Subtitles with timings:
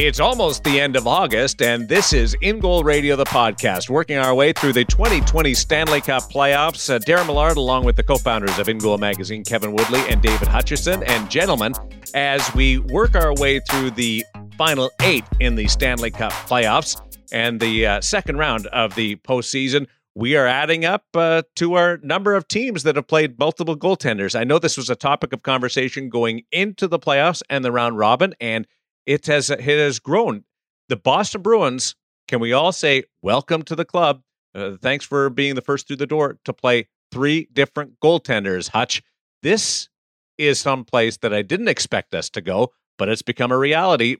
[0.00, 4.16] It's almost the end of August, and this is In Goal Radio, the podcast, working
[4.16, 6.88] our way through the 2020 Stanley Cup playoffs.
[6.88, 10.22] Uh, Darren Millard, along with the co founders of In Goal Magazine, Kevin Woodley and
[10.22, 11.02] David Hutchison.
[11.02, 11.72] And gentlemen,
[12.14, 14.24] as we work our way through the
[14.56, 17.02] final eight in the Stanley Cup playoffs
[17.32, 21.98] and the uh, second round of the postseason, we are adding up uh, to our
[22.04, 24.38] number of teams that have played multiple goaltenders.
[24.38, 27.98] I know this was a topic of conversation going into the playoffs and the round
[27.98, 28.64] robin, and
[29.08, 30.44] it has it has grown.
[30.90, 31.96] The Boston Bruins,
[32.28, 34.22] can we all say welcome to the club?
[34.54, 38.68] Uh, thanks for being the first through the door to play three different goaltenders.
[38.68, 39.02] Hutch,
[39.42, 39.88] this
[40.36, 44.16] is some place that I didn't expect us to go, but it's become a reality.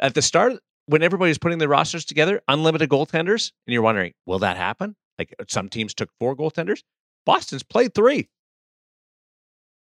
[0.00, 0.54] At the start,
[0.86, 4.96] when everybody's putting their rosters together, unlimited goaltenders, and you're wondering, will that happen?
[5.18, 6.82] Like some teams took four goaltenders.
[7.26, 8.30] Boston's played three.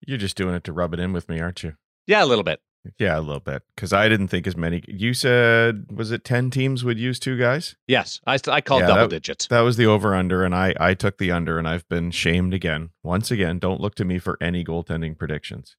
[0.04, 1.74] You're just doing it to rub it in with me, aren't you?
[2.08, 2.60] Yeah, a little bit.
[2.98, 4.82] Yeah, a little bit because I didn't think as many.
[4.88, 7.76] You said was it ten teams would use two guys?
[7.86, 9.46] Yes, I I called yeah, double that, digits.
[9.48, 12.54] That was the over under, and I I took the under, and I've been shamed
[12.54, 12.90] again.
[13.02, 15.76] Once again, don't look to me for any goaltending predictions.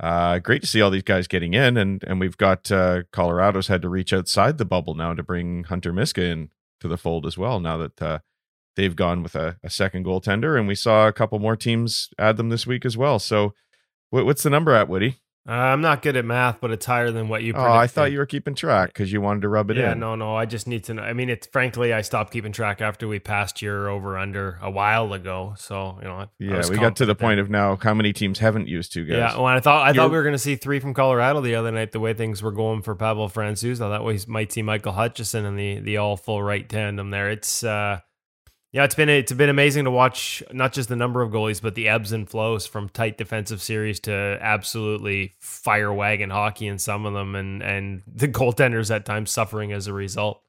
[0.00, 3.68] Uh, great to see all these guys getting in, and and we've got uh, Colorado's
[3.68, 6.50] had to reach outside the bubble now to bring Hunter Miska in
[6.80, 7.60] to the fold as well.
[7.60, 8.18] Now that uh,
[8.76, 12.36] they've gone with a, a second goaltender, and we saw a couple more teams add
[12.36, 13.18] them this week as well.
[13.18, 13.52] So,
[14.10, 15.16] what, what's the number at Woody?
[15.48, 17.54] Uh, I'm not good at math, but it's higher than what you.
[17.54, 17.74] Predicted.
[17.74, 19.88] Oh, I thought you were keeping track because you wanted to rub it yeah, in.
[19.88, 20.36] Yeah, no, no.
[20.36, 21.02] I just need to know.
[21.02, 24.70] I mean, it's frankly, I stopped keeping track after we passed your over under a
[24.70, 25.54] while ago.
[25.56, 28.68] So you know, yeah, we got to the point of now how many teams haven't
[28.68, 29.16] used two guys.
[29.16, 31.40] Yeah, well, I thought I You're, thought we were going to see three from Colorado
[31.40, 31.92] the other night.
[31.92, 35.58] The way things were going for Pavel Francouz, that way might see Michael Hutchison and
[35.58, 37.30] the the all full right tandem there.
[37.30, 37.64] It's.
[37.64, 38.00] uh
[38.72, 41.74] yeah, it's been it's been amazing to watch not just the number of goalies, but
[41.74, 47.06] the ebbs and flows from tight defensive series to absolutely fire wagon hockey in some
[47.06, 50.42] of them, and and the goaltenders at times suffering as a result.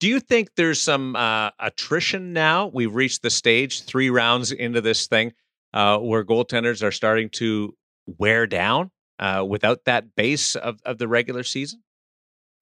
[0.00, 2.66] Do you think there's some uh, attrition now?
[2.66, 5.32] We've reached the stage three rounds into this thing
[5.72, 7.74] uh, where goaltenders are starting to
[8.06, 11.82] wear down uh, without that base of, of the regular season.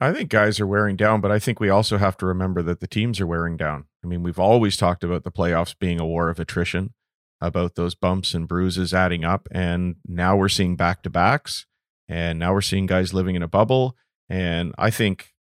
[0.01, 2.81] I think guys are wearing down, but I think we also have to remember that
[2.81, 3.87] the teams are wearing down.
[4.05, 6.93] I mean, we've always talked about the playoffs being a war of attrition,
[7.41, 9.49] about those bumps and bruises adding up.
[9.51, 11.67] And now we're seeing back to backs,
[12.09, 13.97] and now we're seeing guys living in a bubble.
[14.29, 15.33] And I think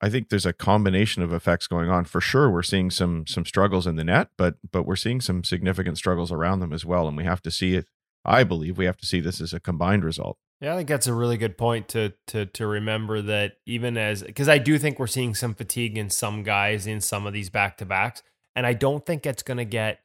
[0.00, 2.04] I think there's a combination of effects going on.
[2.04, 5.42] For sure, we're seeing some some struggles in the net, but but we're seeing some
[5.42, 7.08] significant struggles around them as well.
[7.08, 7.86] And we have to see it.
[8.24, 10.38] I believe we have to see this as a combined result.
[10.64, 14.22] Yeah, I think that's a really good point to to to remember that even as
[14.22, 17.50] because I do think we're seeing some fatigue in some guys in some of these
[17.50, 18.22] back to backs,
[18.56, 20.00] and I don't think it's going to get.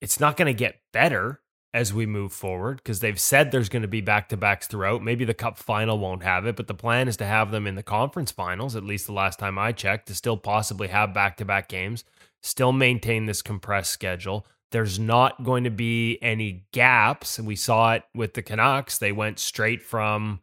[0.00, 1.40] It's not going to get better
[1.74, 5.02] as we move forward because they've said there's going to be back to backs throughout.
[5.02, 7.74] Maybe the cup final won't have it, but the plan is to have them in
[7.74, 8.76] the conference finals.
[8.76, 12.04] At least the last time I checked, to still possibly have back to back games,
[12.44, 17.38] still maintain this compressed schedule there's not going to be any gaps.
[17.38, 18.98] And we saw it with the Canucks.
[18.98, 20.40] They went straight from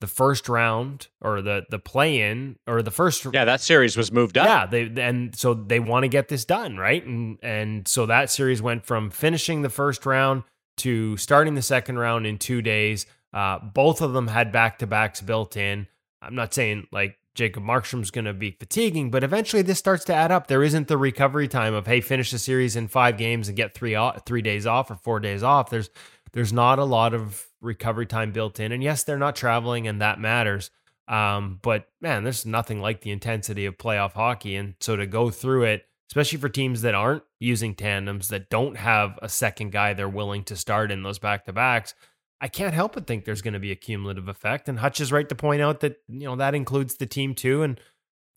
[0.00, 4.10] the first round or the the play in or the first yeah that series was
[4.10, 7.86] moved up yeah they and so they want to get this done right and and
[7.86, 10.42] so that series went from finishing the first round
[10.78, 13.04] to starting the second round in two days
[13.34, 15.86] uh, both of them had back to backs built in
[16.22, 20.14] i'm not saying like Jacob Markstrom's going to be fatiguing, but eventually this starts to
[20.14, 20.46] add up.
[20.46, 23.74] There isn't the recovery time of hey, finish the series in five games and get
[23.74, 23.96] three
[24.26, 25.70] three days off or four days off.
[25.70, 25.90] There's
[26.32, 30.00] there's not a lot of recovery time built in, and yes, they're not traveling, and
[30.00, 30.70] that matters.
[31.08, 35.30] Um, but man, there's nothing like the intensity of playoff hockey, and so to go
[35.30, 39.92] through it, especially for teams that aren't using tandems, that don't have a second guy
[39.92, 41.94] they're willing to start in those back to backs,
[42.40, 44.68] I can't help but think there's going to be a cumulative effect.
[44.68, 47.62] And Hutch is right to point out that, you know, that includes the team too.
[47.62, 47.78] And,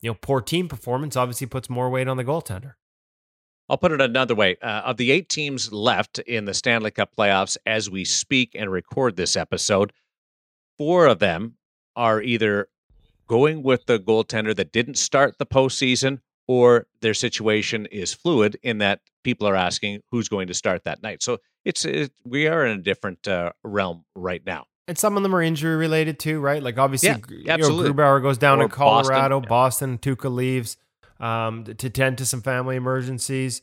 [0.01, 2.73] you know, poor team performance obviously puts more weight on the goaltender.
[3.69, 4.57] I'll put it another way.
[4.61, 8.69] Uh, of the eight teams left in the Stanley Cup playoffs as we speak and
[8.69, 9.93] record this episode,
[10.77, 11.55] four of them
[11.95, 12.67] are either
[13.27, 18.79] going with the goaltender that didn't start the postseason or their situation is fluid in
[18.79, 21.23] that people are asking who's going to start that night.
[21.23, 24.65] So it's it, we are in a different uh, realm right now.
[24.87, 26.61] And some of them are injury related too, right?
[26.61, 27.87] Like obviously, yeah, absolutely.
[27.87, 29.97] You know, Grubauer goes down or to Colorado, Boston, yeah.
[30.15, 30.77] Boston leaves
[31.19, 33.61] um, to tend to some family emergencies.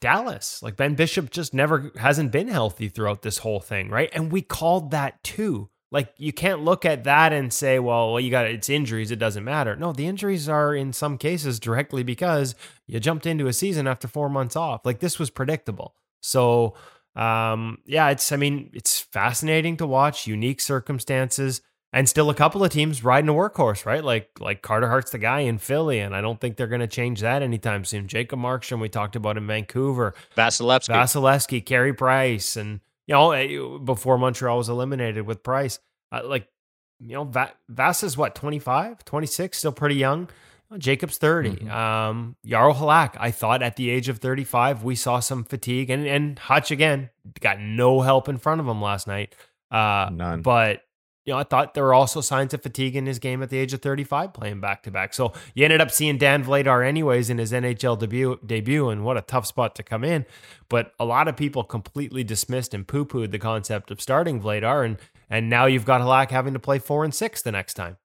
[0.00, 4.08] Dallas, like Ben Bishop, just never hasn't been healthy throughout this whole thing, right?
[4.12, 5.68] And we called that too.
[5.92, 9.18] Like you can't look at that and say, well, well, you got it's injuries, it
[9.18, 9.74] doesn't matter.
[9.76, 12.54] No, the injuries are in some cases directly because
[12.86, 14.86] you jumped into a season after four months off.
[14.86, 15.94] Like this was predictable.
[16.20, 16.74] So
[17.16, 21.60] um, yeah, it's I mean, it's fascinating to watch, unique circumstances.
[21.92, 24.04] and still a couple of teams riding a workhorse, right?
[24.04, 26.86] Like like Carter Hart's the guy in Philly, and I don't think they're going to
[26.86, 28.06] change that anytime soon.
[28.06, 33.78] Jacob Markstrom, we talked about in Vancouver, Vasilevskiy, Vasilevskiy, Carey Price, and you know eh,
[33.84, 35.80] before Montreal was eliminated with Price,
[36.12, 36.46] uh, like
[37.00, 40.28] you know Va- Vass is what 25, 26, still pretty young.
[40.78, 41.50] Jacob's 30.
[41.50, 41.68] Mm-hmm.
[41.68, 45.90] Um, Jaro Halak, I thought at the age of 35, we saw some fatigue.
[45.90, 47.10] And, and Hutch, again,
[47.40, 49.34] got no help in front of him last night.
[49.68, 50.42] Uh, None.
[50.42, 50.82] But
[51.30, 53.56] you know, I thought there were also signs of fatigue in his game at the
[53.56, 55.14] age of 35 playing back to back.
[55.14, 59.16] So you ended up seeing Dan Vladar anyways in his NHL debut debut and what
[59.16, 60.26] a tough spot to come in.
[60.68, 64.98] But a lot of people completely dismissed and poo-pooed the concept of starting Vladar and
[65.30, 67.96] and now you've got Halak having to play 4 and 6 the next time.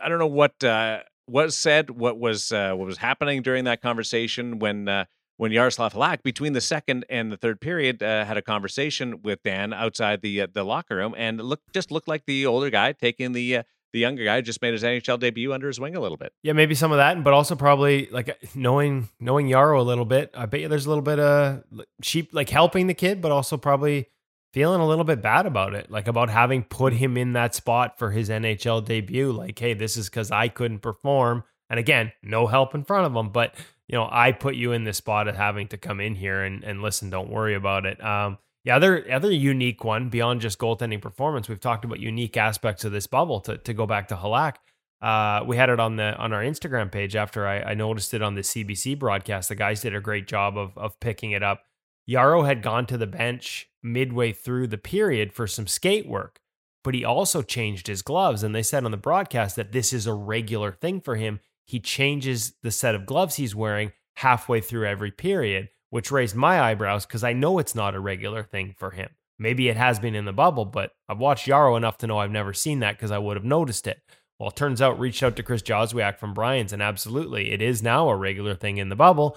[0.00, 3.80] I don't know what uh, was said, what was uh, what was happening during that
[3.80, 5.04] conversation when uh,
[5.36, 9.42] when Yaroslav Halak, between the second and the third period, uh, had a conversation with
[9.42, 12.92] Dan outside the uh, the locker room, and look just looked like the older guy
[12.92, 13.62] taking the uh,
[13.94, 16.32] the younger guy just made his NHL debut under his wing a little bit.
[16.42, 20.30] Yeah, maybe some of that, but also probably like knowing knowing Yaro a little bit.
[20.34, 21.62] I bet you there's a little bit of
[22.02, 24.08] sheep like helping the kid, but also probably
[24.52, 27.98] feeling a little bit bad about it, like about having put him in that spot
[27.98, 29.32] for his NHL debut.
[29.32, 33.14] Like, hey, this is because I couldn't perform, and again, no help in front of
[33.14, 33.54] him, but
[33.88, 36.64] you know, I put you in this spot of having to come in here and,
[36.64, 38.02] and listen, don't worry about it.
[38.02, 38.38] Um,
[38.70, 43.06] other other unique one beyond just goaltending performance, we've talked about unique aspects of this
[43.06, 43.40] bubble.
[43.42, 44.54] To to go back to Halak,
[45.02, 48.22] uh, we had it on the on our Instagram page after I, I noticed it
[48.22, 49.50] on the CBC broadcast.
[49.50, 51.64] The guys did a great job of of picking it up.
[52.08, 56.40] Jaro had gone to the bench midway through the period for some skate work,
[56.82, 58.42] but he also changed his gloves.
[58.42, 61.80] And they said on the broadcast that this is a regular thing for him he
[61.80, 67.06] changes the set of gloves he's wearing halfway through every period, which raised my eyebrows
[67.06, 69.10] because I know it's not a regular thing for him.
[69.38, 72.30] Maybe it has been in the bubble, but I've watched Jaro enough to know I've
[72.30, 74.00] never seen that because I would have noticed it.
[74.38, 77.82] Well, it turns out, reached out to Chris Joswiak from Brian's, and absolutely, it is
[77.82, 79.36] now a regular thing in the bubble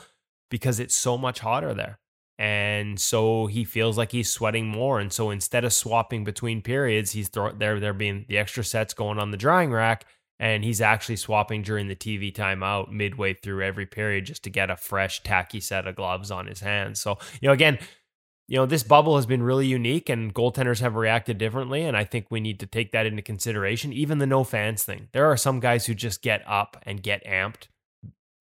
[0.50, 2.00] because it's so much hotter there.
[2.40, 5.00] And so he feels like he's sweating more.
[5.00, 9.18] And so instead of swapping between periods, he's there, there being the extra sets going
[9.18, 10.06] on the drying rack
[10.40, 14.70] and he's actually swapping during the TV timeout midway through every period just to get
[14.70, 17.00] a fresh, tacky set of gloves on his hands.
[17.00, 17.80] So, you know, again,
[18.48, 21.84] you know, this bubble has been really unique and goaltenders have reacted differently.
[21.84, 23.92] And I think we need to take that into consideration.
[23.92, 25.10] Even the no fans thing.
[25.12, 27.68] There are some guys who just get up and get amped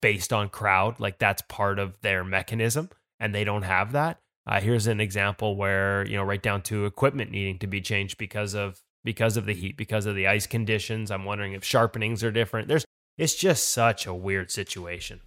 [0.01, 0.99] based on crowd.
[0.99, 2.89] Like that's part of their mechanism,
[3.19, 4.19] and they don't have that.
[4.45, 8.17] Uh, here's an example where, you know, right down to equipment needing to be changed
[8.17, 11.11] because of because of the heat, because of the ice conditions.
[11.11, 12.67] I'm wondering if sharpenings are different.
[12.67, 12.85] There's
[13.17, 15.21] it's just such a weird situation.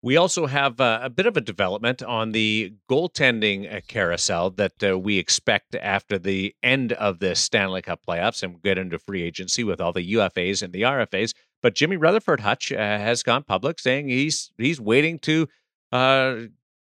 [0.00, 4.82] We also have uh, a bit of a development on the goaltending uh, carousel that
[4.82, 9.22] uh, we expect after the end of the Stanley Cup playoffs and get into free
[9.22, 11.32] agency with all the UFAs and the RFAs.
[11.62, 15.48] But Jimmy Rutherford Hutch uh, has gone public saying he's he's waiting to
[15.90, 16.36] uh,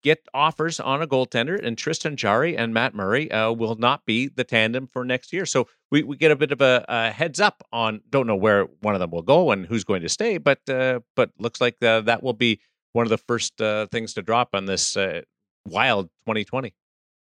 [0.07, 4.29] get offers on a goaltender, and Tristan Jarry and Matt Murray uh, will not be
[4.29, 5.45] the tandem for next year.
[5.45, 8.03] So we, we get a bit of a, a, heads up on.
[8.09, 11.01] Don't know where one of them will go and who's going to stay, but uh,
[11.17, 12.61] but looks like uh, that will be
[12.93, 15.23] one of the first uh, things to drop on this uh,
[15.67, 16.73] wild 2020.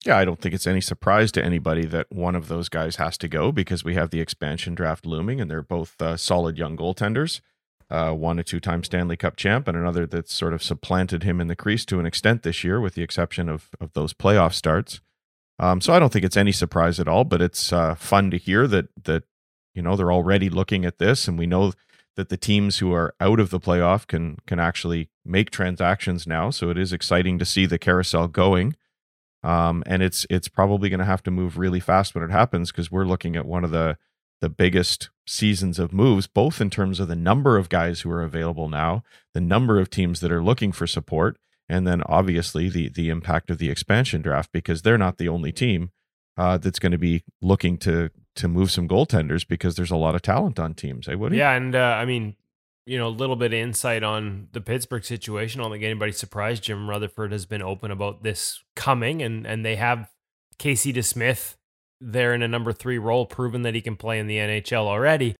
[0.04, 3.16] Yeah, I don't think it's any surprise to anybody that one of those guys has
[3.18, 6.76] to go because we have the expansion draft looming, and they're both uh, solid young
[6.76, 7.40] goaltenders
[7.90, 11.40] uh, one, a two time Stanley Cup champ, and another that's sort of supplanted him
[11.40, 14.54] in the crease to an extent this year, with the exception of, of those playoff
[14.54, 15.00] starts.
[15.58, 18.38] Um, so I don't think it's any surprise at all, but it's uh, fun to
[18.38, 19.24] hear that that
[19.74, 21.72] you know they're already looking at this, and we know
[22.16, 26.50] that the teams who are out of the playoff can can actually make transactions now.
[26.50, 28.76] So it is exciting to see the carousel going,
[29.42, 32.72] um, and it's it's probably going to have to move really fast when it happens
[32.72, 33.96] because we're looking at one of the
[34.40, 38.22] the biggest seasons of moves, both in terms of the number of guys who are
[38.22, 41.38] available now, the number of teams that are looking for support,
[41.68, 45.52] and then obviously the the impact of the expansion draft because they're not the only
[45.52, 45.90] team
[46.36, 50.14] uh, that's going to be looking to to move some goaltenders because there's a lot
[50.14, 51.08] of talent on teams.
[51.08, 51.36] Eh, Woody?
[51.36, 52.34] Yeah, and uh, I mean,
[52.84, 55.60] you know, a little bit of insight on the Pittsburgh situation.
[55.60, 56.64] I don't think anybody's surprised.
[56.64, 60.10] Jim Rutherford has been open about this coming, and and they have
[60.58, 61.56] Casey DeSmith
[62.04, 65.34] there in a number three role, proven that he can play in the NHL already.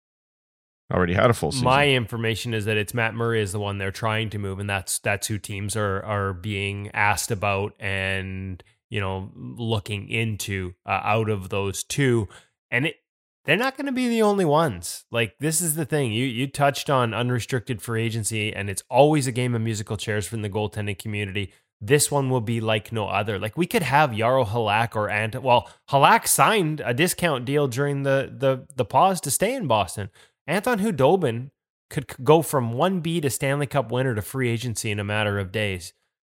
[0.92, 1.64] Already had a full season.
[1.64, 4.68] My information is that it's Matt Murray is the one they're trying to move, and
[4.68, 11.00] that's that's who teams are are being asked about and you know looking into uh,
[11.02, 12.28] out of those two,
[12.70, 12.96] and it
[13.44, 15.04] they're not going to be the only ones.
[15.10, 19.26] Like this is the thing you you touched on unrestricted free agency, and it's always
[19.26, 21.52] a game of musical chairs from the goaltending community.
[21.80, 23.38] This one will be like no other.
[23.38, 25.42] Like we could have Jaro Halak or Ant.
[25.42, 30.10] Well, Halak signed a discount deal during the the the pause to stay in Boston.
[30.46, 31.50] Anton Khudobin
[31.90, 35.38] could go from one B to Stanley Cup winner to free agency in a matter
[35.38, 35.92] of days.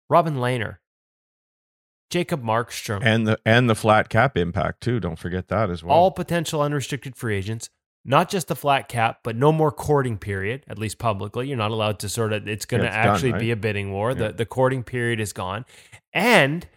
[0.09, 0.77] Robin Lehner,
[2.09, 4.99] Jacob Markstrom, and the and the flat cap impact too.
[4.99, 5.95] Don't forget that as well.
[5.95, 7.69] all potential unrestricted free agents.
[8.03, 11.47] Not just the flat cap, but no more courting period, at least publicly.
[11.47, 13.41] You're not allowed to sort of, it's going Yeah, to it's done, actually right?
[13.41, 14.11] be a bidding war.
[14.11, 14.27] Yeah.
[14.27, 15.65] The, the courting period is gone.
[16.11, 16.67] And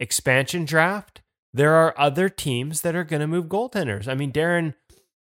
[0.00, 1.22] expansion draft,
[1.54, 4.08] there are other teams that are going to move goaltenders.
[4.08, 4.74] I mean, Darren,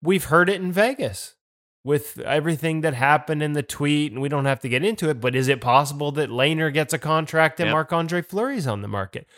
[0.03, 1.37] we've heard it in Vegas
[1.85, 5.21] with everything that happened in the tweet, and we don't have to get into it,
[5.21, 7.73] but is it possible that Lehner gets a contract and Yep.
[7.73, 9.29] Marc Andre Fleury's on the market?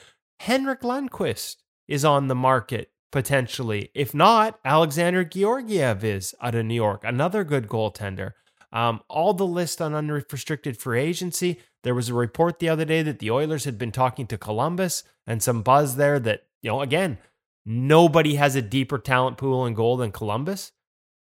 [0.41, 3.91] Henrik Lundqvist is on the market potentially.
[3.95, 8.33] If not, Alexander Georgiev is out of New York, another good goaltender.
[8.73, 11.61] Um, all the list on unrestricted free agency.
[11.85, 15.05] There was a report the other day that the Oilers had been talking to Columbus
[15.27, 17.19] and some buzz there that, you know, again,
[17.65, 20.73] nobody has a deeper talent pool in goal than Columbus.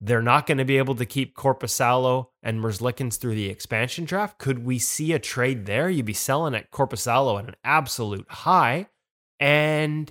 [0.01, 4.39] They're not going to be able to keep Korpisalo and Merzlikins through the expansion draft.
[4.39, 5.91] Could we see a trade there?
[5.91, 8.87] You'd be selling at Korpisalo at an absolute high.
[9.39, 10.11] And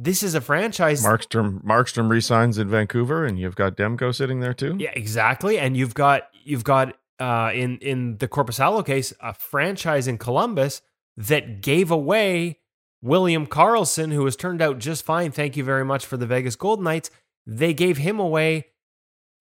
[0.00, 1.04] this is a franchise.
[1.04, 4.76] Markstrom Markstrom resigns in Vancouver, and you've got Demko sitting there too.
[4.78, 5.58] Yeah, exactly.
[5.58, 10.82] And you've got you've got uh, in in the Korpisalo case a franchise in Columbus
[11.16, 12.60] that gave away
[13.02, 15.32] William Karlsson, who has turned out just fine.
[15.32, 17.10] Thank you very much for the Vegas Golden Knights.
[17.46, 18.66] They gave him away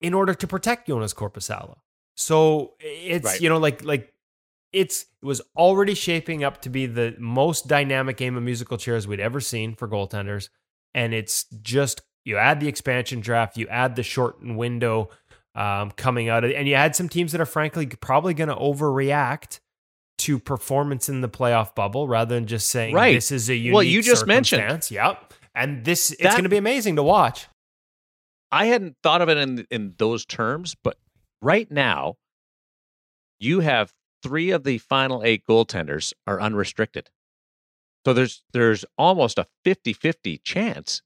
[0.02, 1.78] in order to protect Joonas Korpisalo.
[2.16, 3.42] So it's Right.
[3.42, 4.12] you know like like
[4.74, 9.08] it's it was already shaping up to be the most dynamic game of musical chairs
[9.08, 10.50] we'd ever seen for goaltenders,
[10.94, 15.10] and it's just you add the expansion draft, you add the shortened window
[15.56, 18.56] um, coming out of, and you add some teams that are frankly probably going to
[18.56, 19.60] overreact
[20.20, 23.14] to performance in the playoff bubble rather than just saying Right.
[23.16, 24.90] this is a unique Well, you just mentioned-.
[24.92, 27.48] Yep, and this it's going to be amazing to watch.
[28.52, 30.98] I hadn't thought of it in in those terms, but
[31.42, 32.16] right now,
[33.40, 33.92] you have
[34.24, 37.10] three of the final eight goaltenders are unrestricted.
[38.06, 41.02] So there's there's almost a 50-50 chance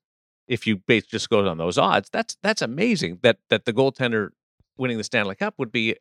[0.47, 2.09] if you base just go on those odds.
[2.11, 4.29] That's that's amazing that that the goaltender
[4.77, 5.95] winning the Stanley Cup would be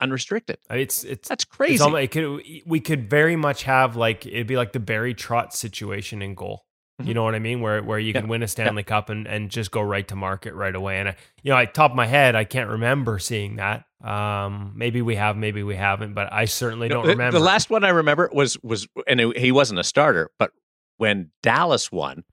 [0.00, 0.58] unrestricted.
[0.70, 1.82] Uh, it's it's That's It's crazy.
[1.82, 5.52] almost, it could, we could very much have like it'd be like the Barry Trotz
[5.54, 6.65] situation in goal.
[6.98, 7.14] You Mhm.
[7.14, 7.60] know what I mean?
[7.60, 8.20] Where where you Yeah.
[8.20, 10.98] can win a Stanley Cup and, and just go right to market right away.
[10.98, 13.84] And I, you know, I top of my head, I can't remember seeing that.
[14.02, 17.38] Um, maybe we have, maybe we haven't, but I certainly No, don't remember.
[17.38, 20.52] The last one I remember was was and it- he wasn't a starter, but
[20.96, 22.24] when Dallas won,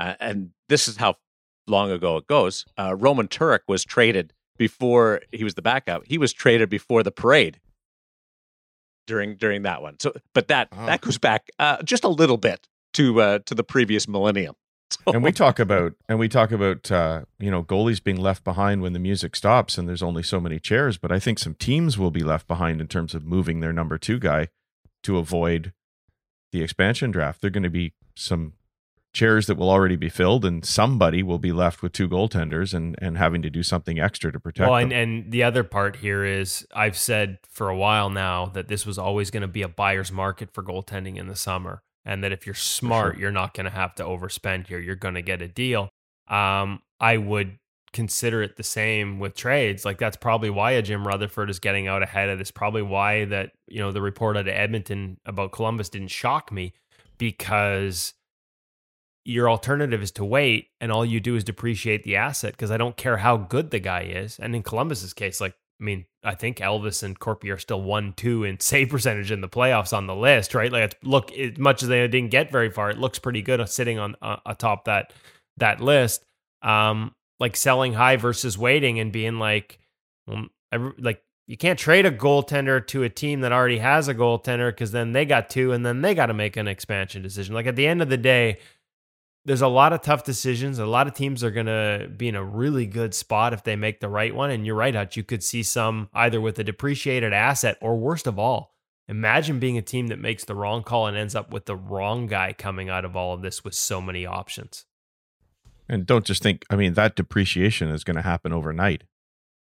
[0.00, 1.16] uh, and this is how
[1.66, 2.64] long ago it goes.
[2.78, 6.04] Uh, Roman Turek was traded before he was the backup.
[6.06, 7.60] He was traded before the parade
[9.06, 9.98] during during that one.
[10.00, 10.86] So, but that Oh.
[10.86, 14.54] that goes back uh, just a little bit to uh, to the previous millennium.
[15.04, 18.44] So, and we talk about and we talk about uh, you know goalies being left
[18.44, 21.54] behind when the music stops and there's only so many chairs but i think some
[21.54, 24.46] teams will be left behind in terms of moving their number two guy
[25.02, 25.72] to avoid
[26.52, 28.52] the expansion draft They're going to be some
[29.12, 32.94] chairs that will already be filled and somebody will be left with two goaltenders and
[33.02, 34.92] and having to do something extra to protect well, them.
[34.92, 38.86] and, and the other part here is I've said for a while now that this
[38.86, 42.32] was always going to be a buyer's market for goaltending in the summer, and that
[42.32, 43.20] if you're smart, sure.
[43.20, 44.78] you're not going to have to overspend here.
[44.78, 45.90] You're going to get a deal.
[46.28, 47.58] Um, I would
[47.92, 49.84] consider it the same with trades.
[49.84, 52.50] Like that's probably why a Jim Rutherford is getting out ahead of this.
[52.50, 56.72] Probably why that you know the report out of Edmonton about Columbus didn't shock me
[57.18, 58.14] because
[59.24, 62.76] your alternative is to wait and all you do is depreciate the asset because I
[62.76, 64.38] don't care how good the guy is.
[64.38, 68.12] And in Columbus's case, like, I mean, I think Elvis and Korpi are still one,
[68.14, 70.72] two in save percentage in the playoffs on the list, right?
[70.72, 73.98] Like, look, as much as they didn't get very far, it looks pretty good sitting
[73.98, 75.12] on uh, atop that
[75.58, 76.24] that list.
[76.62, 79.78] Um, like selling high versus waiting and being like,
[80.72, 84.70] every, like you can't trade a goaltender to a team that already has a goaltender
[84.70, 87.54] because then they got two and then they got to make an expansion decision.
[87.54, 88.58] Like at the end of the day,
[89.46, 90.80] there's a lot of tough decisions.
[90.80, 93.76] A lot of teams are going to be in a really good spot if they
[93.76, 94.50] make the right one.
[94.50, 95.16] And you're right, Hutch.
[95.16, 98.74] You could see some either with a depreciated asset or worst of all,
[99.06, 102.26] imagine being a team that makes the wrong call and ends up with the wrong
[102.26, 104.84] guy coming out of all of this with so many options.
[105.88, 109.04] And don't just think, I mean, that depreciation is going to happen overnight.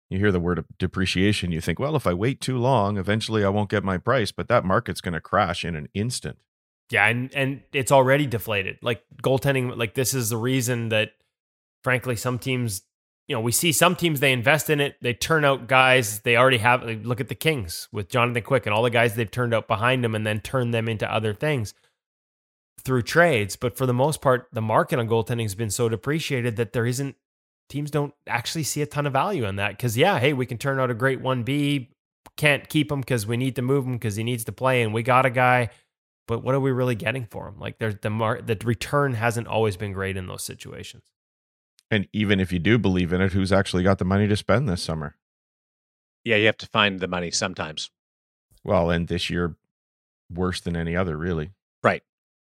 [0.10, 3.50] You hear the word depreciation, you think, well, if I wait too long, eventually I
[3.50, 6.40] won't get my price, but that market's going to crash in an instant.
[6.90, 8.78] Yeah, and and it's already deflated.
[8.82, 11.12] Like goaltending, like this is the reason that,
[11.84, 12.84] frankly, some teams
[13.28, 16.38] you know, we see some teams they invest in it, they turn out guys they
[16.38, 16.84] already have.
[16.84, 19.68] Like, look at the Kings with Jonathan Quick and all the guys they've turned out
[19.68, 21.74] behind them, and then turn them into other things
[22.82, 23.58] through trades.
[23.58, 26.86] But for the most part, the market on goaltending has been so depreciated that there
[26.86, 27.16] isn't
[27.70, 29.72] teams don't actually see a ton of value in that.
[29.72, 31.90] Because yeah, hey, we can turn out a great one B,
[32.38, 34.94] can't keep him because we need to move him because he needs to play, and
[34.94, 35.70] we got a guy.
[36.28, 37.60] But what are we really getting for him?
[37.60, 41.04] Like there's the mar- the return hasn't always been great in those situations.
[41.90, 44.68] And even if you do believe in it, who's actually got the money to spend
[44.68, 45.16] this summer?
[46.26, 47.90] Yeah, you have to find the money sometimes.
[48.64, 49.56] Well, and this year,
[50.30, 51.52] worse than any other, really.
[51.82, 52.04] Right.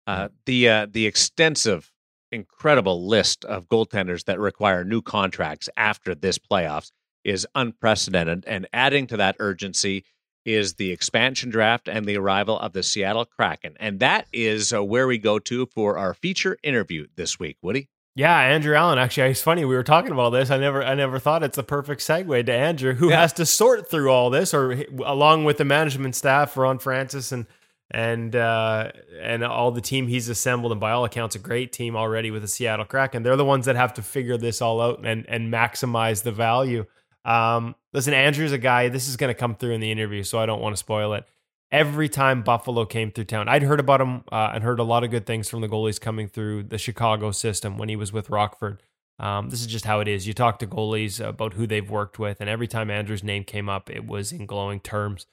[0.07, 1.91] Uh, the uh, the extensive,
[2.31, 6.93] incredible list of goaltenders that require new contracts after this playoffs
[7.25, 10.05] is unprecedented, and adding to that urgency
[10.45, 14.83] is the expansion draft and the arrival of the Seattle Kraken, and that is uh,
[14.83, 17.57] where we go to for our feature interview this week.
[17.63, 17.89] Woody.
[18.17, 18.99] Yeah, Andrew Allen.
[18.99, 20.49] Actually, it's funny we were talking about this.
[20.51, 23.21] I never, I never thought it's the perfect segue to Andrew, who yeah.
[23.21, 27.47] has to sort through all this, or along with the management staff, Ron Francis and
[27.91, 31.97] and uh, and all the team he's assembled, and by all accounts, a great team
[31.97, 33.23] already with the Seattle Kraken.
[33.23, 36.87] They're the ones that have to figure this all out and and maximize the value.
[37.25, 38.89] Um, listen, Andrew's a guy.
[38.89, 41.15] This is going to come through in the interview, so I don't want to spoil
[41.15, 41.25] it
[41.75, 43.49] every time Buffalo came through town.
[43.49, 46.01] I'd heard about him uh, and heard a lot of good things from the goalies
[46.01, 48.81] coming through the Chicago system when he was with Rockford.
[49.19, 50.27] Um, this is just how it is.
[50.27, 53.69] You talk to goalies about who they've worked with, and every time Andrew's name came
[53.69, 55.27] up, it was in glowing terms.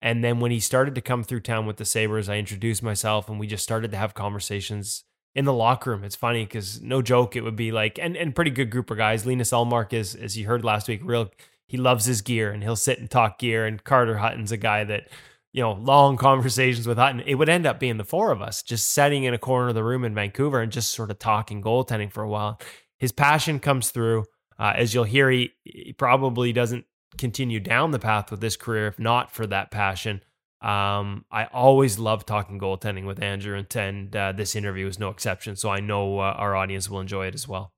[0.00, 3.28] And then when he started to come through town with the Sabres, I introduced myself
[3.28, 5.04] and we just started to have conversations
[5.38, 6.02] in the locker room.
[6.02, 8.96] It's funny because no joke, it would be like, and, and pretty good group of
[8.96, 9.24] guys.
[9.24, 11.30] Linus Ullmark is, as you heard last week, real,
[11.68, 13.64] he loves his gear and he'll sit and talk gear.
[13.64, 15.08] And Carter Hutton's a guy that
[15.52, 18.62] you know, long conversations with Hutton, it would end up being the four of us
[18.64, 21.62] just sitting in a corner of the room in Vancouver and just sort of talking
[21.62, 22.60] goaltending for a while.
[22.98, 24.24] His passion comes through.
[24.58, 26.84] Uh, as you'll hear, he, he, probably doesn't
[27.16, 30.20] continue down the path with this career if not for that passion.
[30.60, 35.08] Um, I always love talking goaltending with Andrew, and, and uh, this interview is no
[35.08, 35.54] exception.
[35.56, 37.72] So I know uh, our audience will enjoy it as well.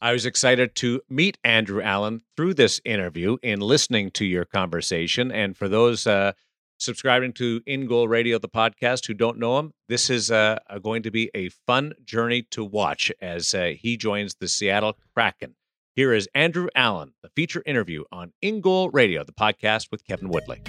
[0.00, 5.32] I was excited to meet Andrew Allen through this interview in listening to your conversation.
[5.32, 6.32] And for those uh,
[6.78, 11.02] subscribing to In Goal Radio, the podcast, who don't know him, this is uh, going
[11.04, 15.56] to be a fun journey to watch as uh, he joins the Seattle Kraken.
[15.96, 20.28] Here is Andrew Allen, the feature interview on In Goal Radio, the podcast with Kevin
[20.28, 20.60] Woodley.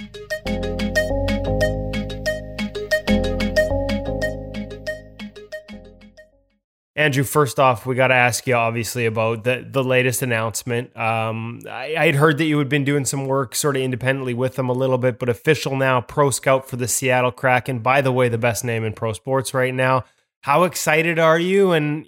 [6.96, 10.96] Andrew, first off, we got to ask you obviously about the the latest announcement.
[10.96, 14.56] Um, I, had heard that you had been doing some work sort of independently with
[14.56, 17.80] them a little bit, but official now, pro scout for the Seattle Kraken.
[17.80, 20.04] By the way, the best name in pro sports right now.
[20.40, 21.72] How excited are you?
[21.72, 22.06] And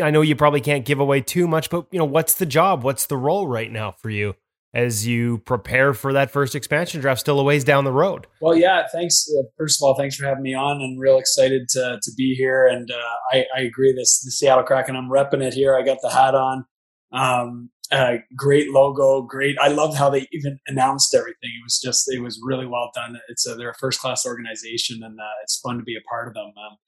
[0.00, 2.84] I know you probably can't give away too much, but you know what's the job?
[2.84, 4.36] What's the role right now for you?
[4.74, 8.26] As you prepare for that first expansion draft still a ways down the road.
[8.40, 9.26] Well, yeah, thanks.
[9.38, 12.34] Uh, first of all, thanks for having me on and real excited to, to be
[12.34, 12.66] here.
[12.66, 15.76] And uh, I, I, agree, this the Seattle Kraken, I'm repping it here.
[15.76, 16.64] I got the hat on.
[17.12, 19.56] Um, uh, great logo, great.
[19.60, 21.50] I loved how they even announced everything.
[21.60, 23.18] It was just, it was really well done.
[23.28, 26.28] It's a, they're a first class organization and uh, it's fun to be a part
[26.28, 26.46] of them.
[26.56, 26.78] Um,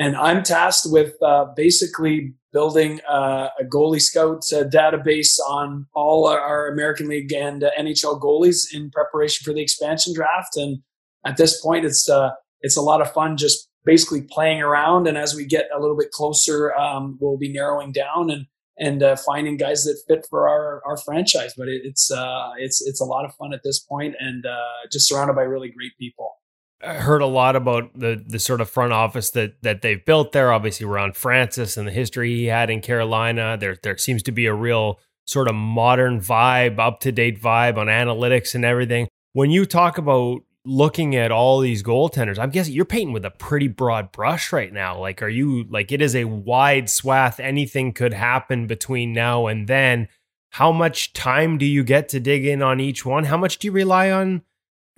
[0.00, 6.26] and I'm tasked with uh, basically building uh, a goalie scout uh, database on all
[6.26, 10.56] our American League and uh, NHL goalies in preparation for the expansion draft.
[10.56, 10.78] And
[11.26, 12.30] at this point, it's uh,
[12.62, 15.06] it's a lot of fun just basically playing around.
[15.06, 18.46] And as we get a little bit closer, um, we'll be narrowing down and
[18.78, 21.52] and uh, finding guys that fit for our, our franchise.
[21.58, 22.10] But it, it's
[22.56, 24.46] it's it's a lot of fun at this point, and
[24.90, 26.39] just surrounded by really great people
[26.82, 30.52] heard a lot about the the sort of front office that that they've built there.
[30.52, 33.56] Obviously, Ron Francis and the history he had in Carolina.
[33.58, 37.76] There there seems to be a real sort of modern vibe, up to date vibe
[37.76, 39.08] on analytics and everything.
[39.32, 43.30] When you talk about looking at all these goaltenders, I'm guessing you're painting with a
[43.30, 44.98] pretty broad brush right now.
[44.98, 47.38] Like, are you like it is a wide swath?
[47.38, 50.08] Anything could happen between now and then.
[50.54, 53.24] How much time do you get to dig in on each one?
[53.24, 54.42] How much do you rely on?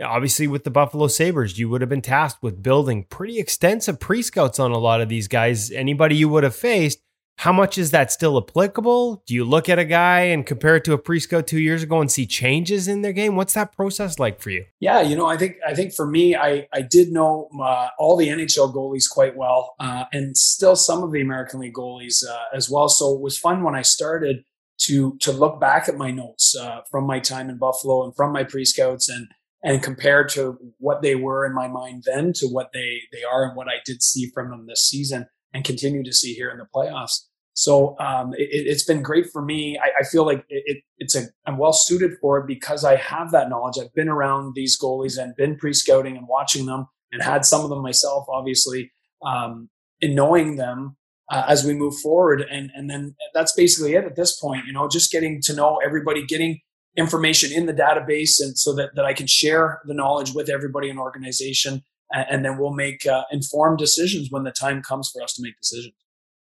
[0.02, 4.22] Obviously with the Buffalo Sabres, you would have been tasked with building pretty extensive pre
[4.22, 5.70] scouts on a lot of these guys.
[5.70, 7.00] Anybody you would have faced,
[7.38, 9.22] how much is that still applicable?
[9.26, 11.82] Do you look at a guy and compare it to a pre scout two years
[11.82, 13.34] ago and see changes in their game?
[13.34, 14.64] What's that process like for you?
[14.80, 18.16] Yeah, you know, I think I think for me, I I did know uh, all
[18.16, 22.44] the NHL goalies quite well, uh, and still some of the American League goalies uh,
[22.54, 22.88] as well.
[22.88, 24.44] So it was fun when I started
[24.82, 28.32] to to look back at my notes uh, from my time in Buffalo and from
[28.32, 29.28] my pre scouts and
[29.64, 33.44] and compared to what they were in my mind then to what they they are
[33.44, 36.59] and what I did see from them this season and continue to see here in
[36.59, 37.27] the playoffs.
[37.55, 39.79] So um, it, has been great for me.
[39.79, 42.96] I, I feel like it, it, it's a I'm well suited for it because I
[42.96, 43.77] have that knowledge.
[43.79, 47.62] I've been around these goalies and been pre scouting and watching them and had some
[47.62, 48.90] of them myself, obviously,
[49.25, 49.68] um,
[50.01, 50.96] in knowing them
[51.31, 52.40] uh, as we move forward.
[52.40, 54.64] And and then that's basically it at this point.
[54.66, 56.59] You know, just getting to know everybody, getting
[56.96, 60.88] information in the database, and so that that I can share the knowledge with everybody
[60.90, 65.22] in organization, and, and then we'll make uh, informed decisions when the time comes for
[65.22, 65.94] us to make decisions.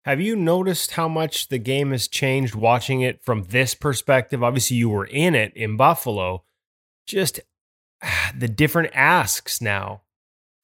[0.05, 4.42] Have you noticed how much the game has changed watching it from this perspective?
[4.42, 6.44] Obviously, you were in it in Buffalo.
[7.07, 7.40] Just
[8.35, 10.03] the different asks now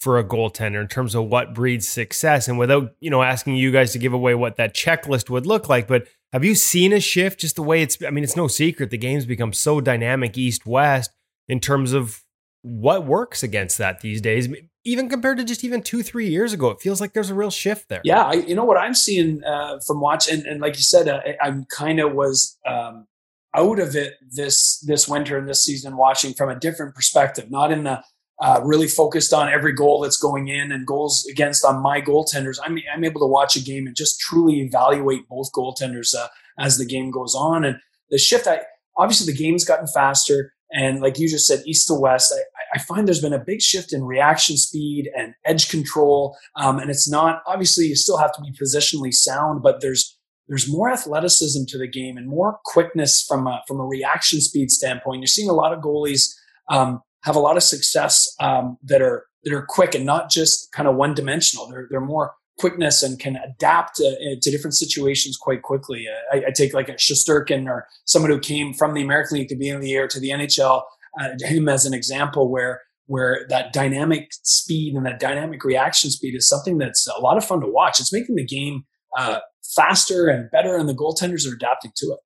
[0.01, 3.71] for a goaltender in terms of what breeds success and without you know asking you
[3.73, 7.01] guys to give away what that checklist would look like but have you seen a
[7.01, 10.37] shift just the way it's i mean it's no secret the game's become so dynamic
[10.37, 11.11] east west
[11.49, 12.23] in terms of
[12.63, 14.49] what works against that these days
[14.85, 17.51] even compared to just even two three years ago it feels like there's a real
[17.51, 18.01] shift there.
[18.05, 21.09] Yeah I, you know what i'm seeing uh, from watching and, and, like you said
[21.09, 23.07] uh, i'm kind of was um,
[23.55, 27.71] out of it this this winter and this season watching from a different perspective not
[27.71, 28.03] in the
[28.45, 32.59] uh, really focused on every goal that's going in and goals against on my goaltenders.
[32.63, 36.29] I'm, I'm able to watch a game and just truly evaluate both goaltenders uh,
[36.59, 37.65] as the game goes on.
[37.65, 37.79] And
[38.11, 38.61] the shift, I
[38.99, 40.53] obviously the game's gotten faster.
[40.71, 43.63] And like you just said, east to west, I, I find there's been a big
[43.63, 46.37] shift in reaction speed and edge control.
[46.57, 50.71] Um, and it's not obviously you still have to be positionally sound, but there's there's
[50.71, 55.23] more athleticism to the game and more quickness from a, from a reaction speed standpoint.
[55.23, 56.35] You're seeing a lot of goalies
[56.69, 60.73] um, have a lot of success um, that are that are quick and not just
[60.73, 61.69] kind of one dimensional.
[61.69, 66.07] They're they're more quickness and can adapt to, uh, to different situations quite quickly.
[66.09, 69.49] Uh, I, I, take like a Shesterkin or someone who came from the American League
[69.49, 70.83] to be in the air to the NHL,
[71.21, 76.35] uh, him as an example where where that dynamic speed and that dynamic reaction speed
[76.35, 78.01] is something that's a lot of fun to watch.
[78.01, 78.85] It's making the game
[79.19, 79.41] uh,
[79.75, 82.19] faster and better, and the goaltenders are adapting to it.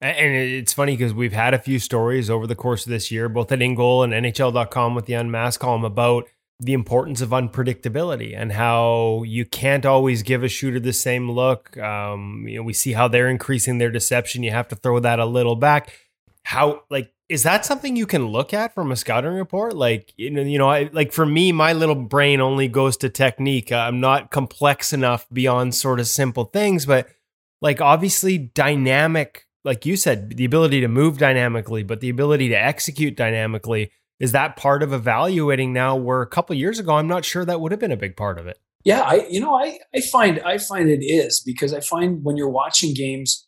[0.00, 3.28] And it's funny because we've had a few stories over the course of this year,
[3.28, 6.26] both at InGoal and NHL.com with the Unmasked column about
[6.58, 11.76] the importance of unpredictability and how you can't always give a shooter the same look.
[11.78, 14.42] Um, you know, we see how they're increasing their deception.
[14.42, 15.92] You have to throw that a little back.
[16.44, 19.74] How like is that something you can look at from a scouting report?
[19.74, 23.08] Like you know, you know, I, like for me, my little brain only goes to
[23.08, 23.72] technique.
[23.72, 27.08] I'm not complex enough beyond sort of simple things, but
[27.62, 32.54] like obviously dynamic like you said, the ability to move dynamically, but the ability to
[32.54, 37.24] execute dynamically is that part of evaluating now where a couple years ago I'm not
[37.24, 38.58] sure that would have been a big part of it.
[38.84, 42.36] Yeah, I you know, I I find I find it is because I find when
[42.36, 43.46] you're watching games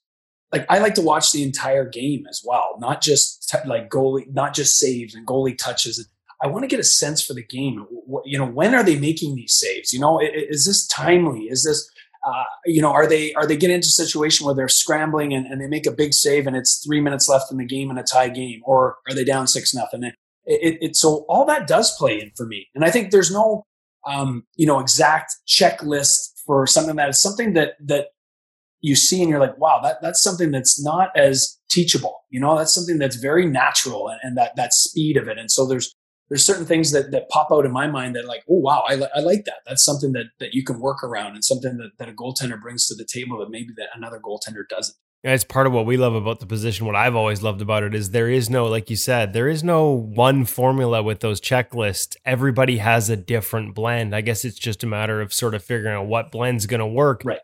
[0.52, 4.32] like I like to watch the entire game as well, not just t- like goalie,
[4.32, 6.06] not just saves and goalie touches.
[6.42, 7.86] I want to get a sense for the game.
[8.24, 9.92] You know, when are they making these saves?
[9.92, 11.44] You know, is this timely?
[11.44, 11.88] Is this
[12.24, 15.46] uh, you know, are they are they getting into a situation where they're scrambling and,
[15.46, 17.98] and, they make a big save and it's three minutes left in the game and
[17.98, 20.04] a tie game, or are they down six nothing?
[20.04, 23.32] It, it, it, so all that does play in for me, and I think there's
[23.32, 23.64] no
[24.06, 28.08] um, you know exact checklist for something that is something that that
[28.82, 32.24] you see and you're like, wow, that that's something that's not as teachable.
[32.30, 35.38] You know, that's something that's very natural and, and that that speed of it.
[35.38, 35.94] And so there's
[36.32, 38.94] there's certain things that, that pop out in my mind that like, oh wow, I,
[38.94, 39.58] li- I like that.
[39.66, 42.86] That's something that that you can work around and something that, that a goaltender brings
[42.86, 44.96] to the table that maybe that another goaltender doesn't.
[45.22, 46.86] Yeah, it's part of what we love about the position.
[46.86, 49.62] What I've always loved about it is there is no, like you said, there is
[49.62, 52.16] no one formula with those checklists.
[52.24, 54.16] Everybody has a different blend.
[54.16, 56.86] I guess it's just a matter of sort of figuring out what blend's going to
[56.86, 57.40] work right.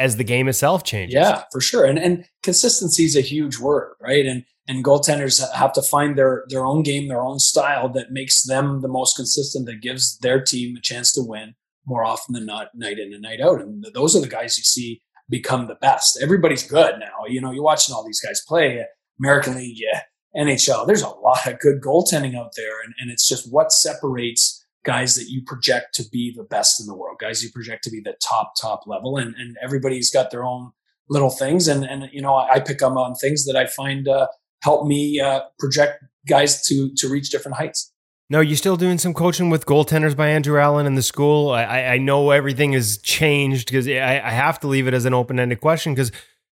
[0.00, 1.14] as the game itself changes.
[1.14, 1.84] Yeah, for sure.
[1.84, 4.26] And and consistency is a huge word, right?
[4.26, 8.42] And and goaltenders have to find their their own game, their own style that makes
[8.42, 11.54] them the most consistent, that gives their team a chance to win
[11.86, 13.60] more often than not, night in and night out.
[13.60, 16.18] And those are the guys you see become the best.
[16.22, 17.26] Everybody's good now.
[17.26, 18.84] You know, you're watching all these guys play
[19.18, 20.02] American League, yeah,
[20.36, 20.86] NHL.
[20.86, 25.14] There's a lot of good goaltending out there, and, and it's just what separates guys
[25.14, 28.00] that you project to be the best in the world, guys you project to be
[28.00, 30.70] the top top level, and and everybody's got their own
[31.08, 34.06] little things, and and you know I pick up on things that I find.
[34.06, 34.28] Uh,
[34.62, 37.92] help me uh, project guys to to reach different heights.
[38.30, 41.50] No, you still doing some coaching with goaltenders by Andrew Allen in the school.
[41.50, 45.12] I, I know everything has changed because I, I have to leave it as an
[45.12, 46.10] open ended question because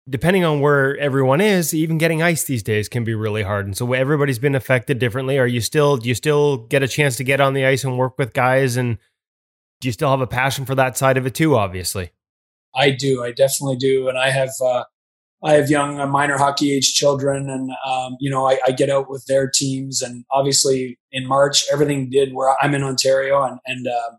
[0.09, 3.67] depending on where everyone is, even getting ice these days can be really hard.
[3.67, 5.39] And so everybody's been affected differently.
[5.39, 7.99] Are you still do you still get a chance to get on the ice and
[7.99, 8.79] work with guys?
[8.79, 8.97] And
[9.83, 11.57] do you still have a passion for that side of it too?
[11.57, 12.11] Obviously,
[12.75, 13.23] I do.
[13.23, 14.09] I definitely do.
[14.09, 14.85] And I have uh,
[15.45, 18.89] I have young uh, minor hockey age children, and um, you know I, I, get
[18.89, 20.01] out with their teams.
[20.01, 24.19] And obviously in March, everything did where I'm in Ontario, and and um,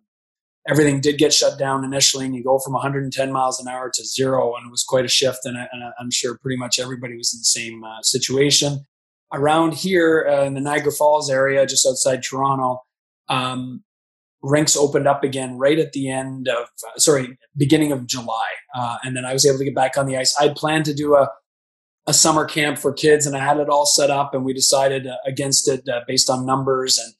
[0.67, 4.05] everything did get shut down initially, and you go from 110 miles an hour to
[4.05, 5.39] zero, and it was quite a shift.
[5.45, 5.67] And, I,
[5.99, 8.85] am sure pretty much everybody was in the same uh, situation.
[9.33, 12.81] Around here uh, in the Niagara Falls area, just outside Toronto,
[13.27, 13.83] um,
[14.41, 18.97] rinks opened up again right at the end of uh, sorry beginning of july uh,
[19.03, 20.35] and then i was able to get back on the ice.
[20.39, 21.29] I'd planned to do a,
[22.05, 25.07] a summer camp for kids and i had it all set up and we decided
[25.07, 27.13] uh, against it uh, based on numbers and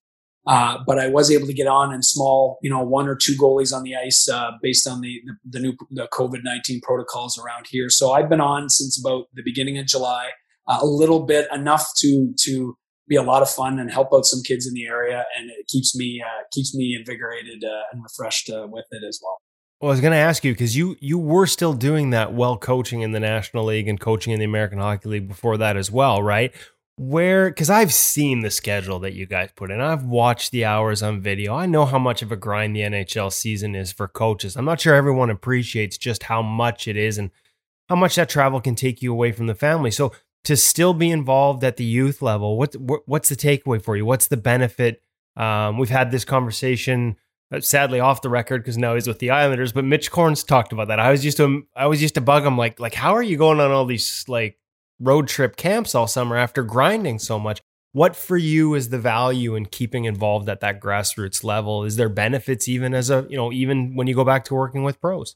[0.45, 3.33] uh, but i was able to get on in small you know one or two
[3.33, 7.65] goalies on the ice uh, based on the, the, the new the covid-19 protocols around
[7.69, 7.89] here.
[7.89, 10.29] So i've been on since about the beginning of july
[10.67, 12.77] a little bit enough to to
[13.07, 15.67] be a lot of fun and help out some kids in the area, and it
[15.67, 19.37] keeps me uh, keeps me invigorated uh, and refreshed uh, with it as well.
[19.79, 22.57] Well, I was going to ask you because you you were still doing that while
[22.57, 25.91] coaching in the National League and coaching in the American Hockey League before that as
[25.91, 26.53] well, right?
[26.97, 31.03] Where because I've seen the schedule that you guys put in, I've watched the hours
[31.03, 31.53] on video.
[31.55, 34.55] I know how much of a grind the NHL season is for coaches.
[34.55, 37.29] I'm not sure everyone appreciates just how much it is and
[37.87, 39.91] how much that travel can take you away from the family.
[39.91, 40.11] So
[40.47, 44.05] to still be involved at the youth level what, what what's the takeaway for you?
[44.05, 45.01] What's the benefit?
[45.35, 47.17] Um, we've had this conversation
[47.53, 50.71] uh, sadly off the record because now he's with the islanders but mitch Korn's talked
[50.71, 51.01] about that.
[51.01, 53.35] I was used to i was used to bug him like like how are you
[53.35, 54.57] going on all these like
[55.01, 57.61] road trip camps all summer after grinding so much?
[57.91, 61.83] What for you is the value in keeping involved at that grassroots level?
[61.83, 64.83] Is there benefits even as a you know even when you go back to working
[64.83, 65.35] with pros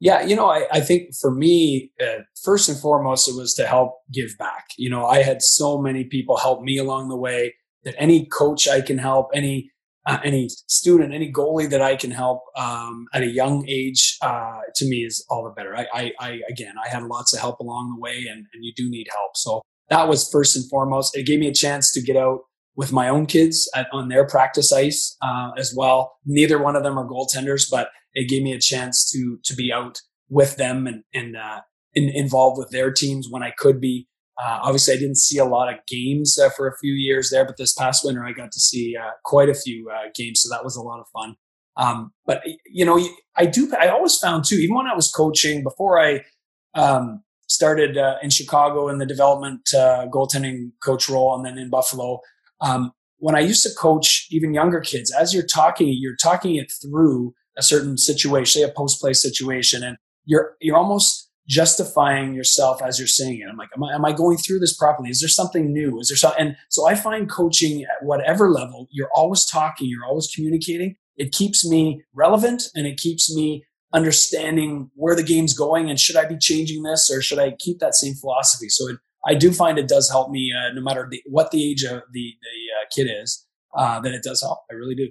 [0.00, 3.66] yeah, you know, I, I think for me, uh, first and foremost, it was to
[3.66, 4.66] help give back.
[4.76, 7.54] You know, I had so many people help me along the way
[7.84, 9.70] that any coach I can help, any
[10.06, 14.60] uh, any student, any goalie that I can help um, at a young age, uh,
[14.76, 15.76] to me is all the better.
[15.76, 18.72] I, I, I, again, I had lots of help along the way, and, and you
[18.76, 19.36] do need help.
[19.36, 21.16] So that was first and foremost.
[21.16, 22.42] It gave me a chance to get out
[22.76, 26.16] with my own kids at, on their practice ice uh, as well.
[26.24, 29.70] Neither one of them are goaltenders, but it gave me a chance to to be
[29.72, 31.60] out with them and and uh,
[31.94, 34.08] in, involved with their teams when I could be.
[34.38, 37.46] Uh, obviously, I didn't see a lot of games uh, for a few years there,
[37.46, 40.50] but this past winter I got to see uh, quite a few uh, games, so
[40.50, 41.36] that was a lot of fun.
[41.78, 42.98] Um, but you know,
[43.36, 43.72] I do.
[43.78, 46.22] I always found too, even when I was coaching before I
[46.74, 52.20] um, started uh, in Chicago in the development goaltending coach role, and then in Buffalo.
[52.60, 56.70] Um, when I used to coach even younger kids, as you're talking, you're talking it
[56.82, 62.82] through a certain situation, say a post play situation, and you're you're almost justifying yourself
[62.82, 63.48] as you're saying it.
[63.48, 65.10] I'm like, am I, am I going through this properly?
[65.10, 66.00] Is there something new?
[66.00, 66.48] Is there something?
[66.48, 70.96] And so I find coaching at whatever level, you're always talking, you're always communicating.
[71.16, 76.16] It keeps me relevant and it keeps me understanding where the game's going and should
[76.16, 78.68] I be changing this or should I keep that same philosophy?
[78.68, 81.70] So it, I do find it does help me uh, no matter the, what the
[81.70, 84.60] age of the, the uh, kid is, uh, that it does help.
[84.70, 85.08] I really do.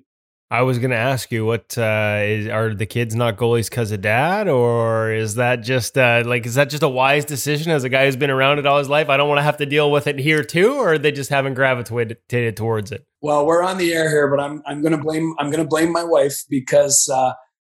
[0.52, 3.92] I was going to ask you, what uh, is, are the kids not goalies because
[3.92, 7.84] of dad, or is that just uh, like is that just a wise decision as
[7.84, 9.10] a guy who's been around it all his life?
[9.10, 11.56] I don't want to have to deal with it here too, or they just haven't
[11.56, 13.08] gravitated towards it.
[13.22, 15.68] Well, we're on the air here, but I'm I'm going to blame I'm going to
[15.68, 17.34] blame my wife because uh,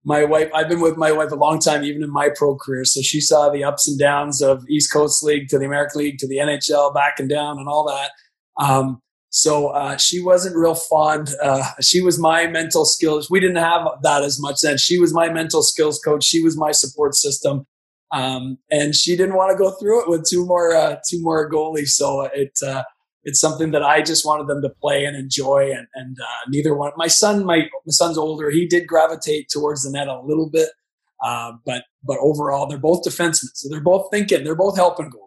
[0.04, 2.84] my wife I've been with my wife a long time, even in my pro career,
[2.84, 6.18] so she saw the ups and downs of East Coast League to the American League
[6.18, 8.10] to the NHL, back and down, and all that.
[8.60, 9.00] Um,
[9.36, 11.28] so uh, she wasn't real fond.
[11.42, 13.30] Uh, she was my mental skills.
[13.30, 14.78] We didn't have that as much then.
[14.78, 16.24] She was my mental skills coach.
[16.24, 17.66] She was my support system,
[18.12, 21.50] um, and she didn't want to go through it with two more uh, two more
[21.50, 21.88] goalies.
[21.88, 22.84] So it uh,
[23.24, 25.70] it's something that I just wanted them to play and enjoy.
[25.70, 26.92] And, and uh, neither one.
[26.96, 28.48] My son, my, my son's older.
[28.48, 30.70] He did gravitate towards the net a little bit,
[31.22, 33.50] uh, but but overall, they're both defensemen.
[33.52, 34.44] So they're both thinking.
[34.44, 35.25] They're both helping goal.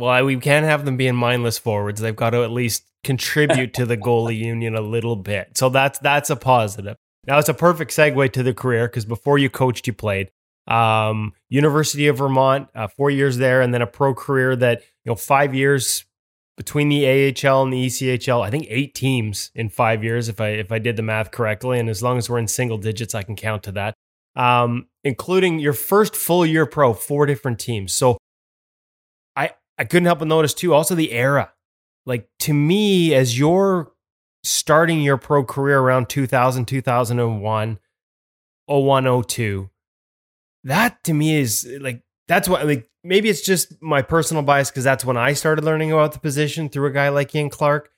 [0.00, 2.00] Well, we can't have them being mindless forwards.
[2.00, 5.56] They've got to at least contribute to the goalie union a little bit.
[5.56, 6.96] So that's that's a positive.
[7.26, 10.30] Now it's a perfect segue to the career because before you coached, you played.
[10.66, 15.10] Um, University of Vermont, uh, four years there, and then a pro career that you
[15.10, 16.04] know five years
[16.56, 18.44] between the AHL and the ECHL.
[18.44, 21.78] I think eight teams in five years, if I if I did the math correctly.
[21.78, 23.94] And as long as we're in single digits, I can count to that.
[24.36, 27.92] Um, including your first full year pro, four different teams.
[27.92, 28.16] So
[29.80, 30.74] I couldn't help but notice too.
[30.74, 31.52] Also the era
[32.06, 33.90] like to me as you're
[34.42, 37.78] starting your pro career around 2000 2001
[38.66, 39.70] 01 02
[40.64, 44.84] that to me is like that's what like maybe it's just my personal bias because
[44.84, 47.90] that's when I started learning about the position through a guy like Ian Clark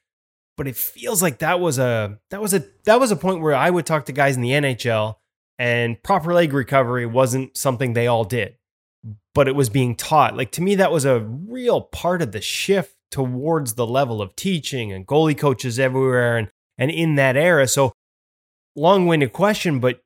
[0.56, 3.54] but it feels like that was a that was a that was a point where
[3.54, 5.16] I would talk to guys in the NHL
[5.58, 8.56] and proper leg recovery wasn't something they all did
[9.34, 12.40] but it was being taught like to me that was a real part of the
[12.40, 17.68] shift towards the level of teaching and goalie coaches everywhere and and in that era.
[17.68, 17.92] So
[18.74, 20.00] long-winded question, but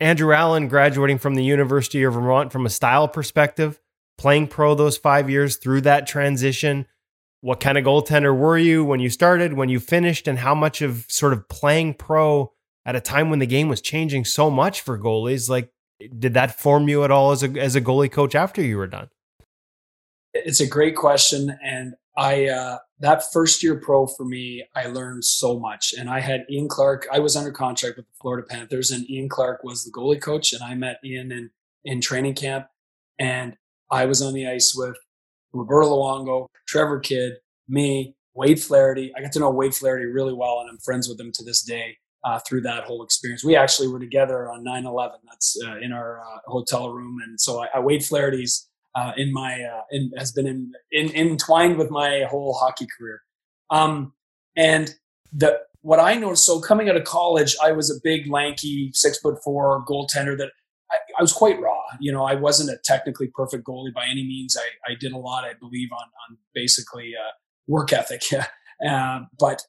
[0.00, 3.80] Andrew Allen graduating from the University of Vermont from a style perspective,
[4.18, 6.86] playing pro those five years through that transition.
[7.42, 10.82] What kind of goaltender were you when you started, when you finished, and how much
[10.82, 12.52] of sort of playing pro
[12.84, 15.48] at a time when the game was changing so much for goalies?
[15.48, 15.70] Like,
[16.18, 18.86] did that form you at all as a as a goalie coach after you were
[18.86, 19.08] done?
[20.34, 25.24] It's a great question, and I uh, that first year pro for me, I learned
[25.24, 25.94] so much.
[25.98, 27.06] And I had Ian Clark.
[27.12, 30.52] I was under contract with the Florida Panthers, and Ian Clark was the goalie coach.
[30.52, 31.50] And I met Ian in
[31.84, 32.66] in training camp,
[33.18, 33.56] and
[33.90, 34.96] I was on the ice with
[35.52, 37.34] Roberto Luongo, Trevor Kidd,
[37.68, 39.12] me, Wade Flaherty.
[39.16, 41.62] I got to know Wade Flaherty really well, and I'm friends with him to this
[41.62, 41.98] day.
[42.26, 45.12] Uh, through that whole experience, we actually were together on 9/11.
[45.28, 49.32] That's uh, in our uh, hotel room, and so I, I Wade Flaherty's uh, in
[49.32, 53.20] my uh, in, has been in, in, entwined with my whole hockey career.
[53.70, 54.14] Um,
[54.56, 54.94] and
[55.32, 59.18] the what I noticed, so coming out of college, I was a big, lanky, six
[59.18, 60.50] foot four goaltender that
[60.90, 61.82] I, I, was quite raw.
[62.00, 64.56] You know, I wasn't a technically perfect goalie by any means.
[64.56, 67.32] I, I did a lot, I believe, on on basically uh,
[67.66, 68.22] work ethic.
[69.38, 69.62] but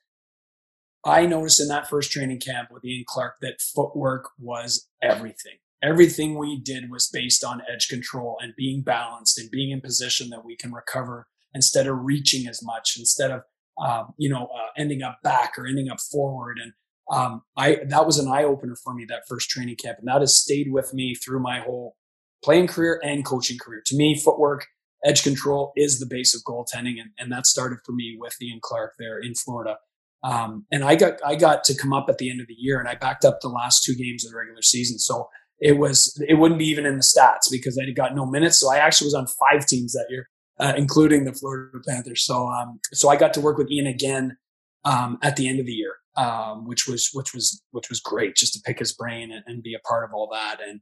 [1.08, 6.38] I noticed in that first training camp with Ian Clark that footwork was everything everything
[6.38, 10.46] we did was based on edge control and being balanced and being in position that
[10.46, 13.41] we can recover instead of reaching as much, instead of
[13.80, 16.58] um, you know uh, ending up back or ending up forward.
[16.62, 16.74] And
[17.12, 20.22] um, I that was an eye opener for me that first training camp, and that
[20.22, 21.96] has stayed with me through my whole
[22.43, 23.82] playing career and coaching career.
[23.86, 24.67] To me, footwork,
[25.06, 28.60] edge control is the base of goaltending, and, and that started for me with Ian
[28.62, 29.78] Clark there in Florida.
[30.23, 32.80] Um, and I got I got to come up at the end of the year,
[32.80, 34.99] and I backed up the last two games of the regular season.
[34.99, 38.60] So it was it wouldn't be even in the stats because I got no minutes.
[38.60, 42.25] So I actually was on five teams that year, uh, including the Florida Panthers.
[42.25, 44.38] So um, so I got to work with Ian again
[44.86, 48.36] um, at the end of the year, um, which was which was which was great
[48.36, 50.60] just to pick his brain and, and be a part of all that.
[50.62, 50.82] And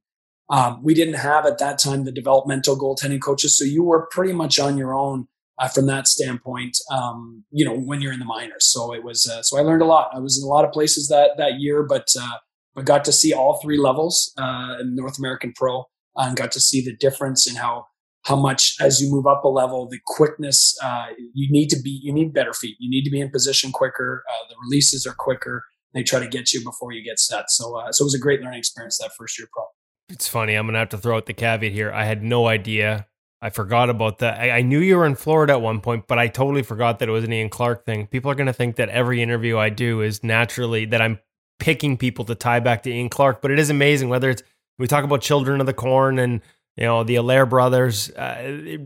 [0.50, 4.34] um, we didn't have at that time the developmental goaltending coaches, so you were pretty
[4.34, 5.28] much on your own.
[5.58, 9.26] Uh, from that standpoint, um, you know, when you're in the minors, so it was.
[9.26, 10.10] Uh, so I learned a lot.
[10.14, 12.38] I was in a lot of places that that year, but uh,
[12.76, 15.84] I got to see all three levels uh, in North American Pro uh,
[16.18, 17.86] and got to see the difference in how
[18.26, 22.02] how much as you move up a level, the quickness uh, you need to be
[22.04, 22.76] you need better feet.
[22.80, 24.26] You need to be in position quicker.
[24.50, 25.64] The releases are quicker.
[25.94, 27.50] They try to get you before you get set.
[27.50, 29.64] So so it was a great learning experience that first year pro.
[30.10, 30.56] It's funny.
[30.56, 31.94] I'm gonna have to throw out the caveat here.
[31.94, 33.08] I had no idea.
[33.46, 34.40] I forgot about that.
[34.40, 37.08] I, I knew you were in Florida at one point, but I totally forgot that
[37.08, 38.08] it was an Ian Clark thing.
[38.08, 41.20] People are going to think that every interview I do is naturally that I'm
[41.60, 44.42] picking people to tie back to Ian Clark, but it is amazing whether it's
[44.80, 46.42] we talk about Children of the Corn and
[46.76, 48.10] you know the Allaire brothers.
[48.10, 48.82] Uh, it,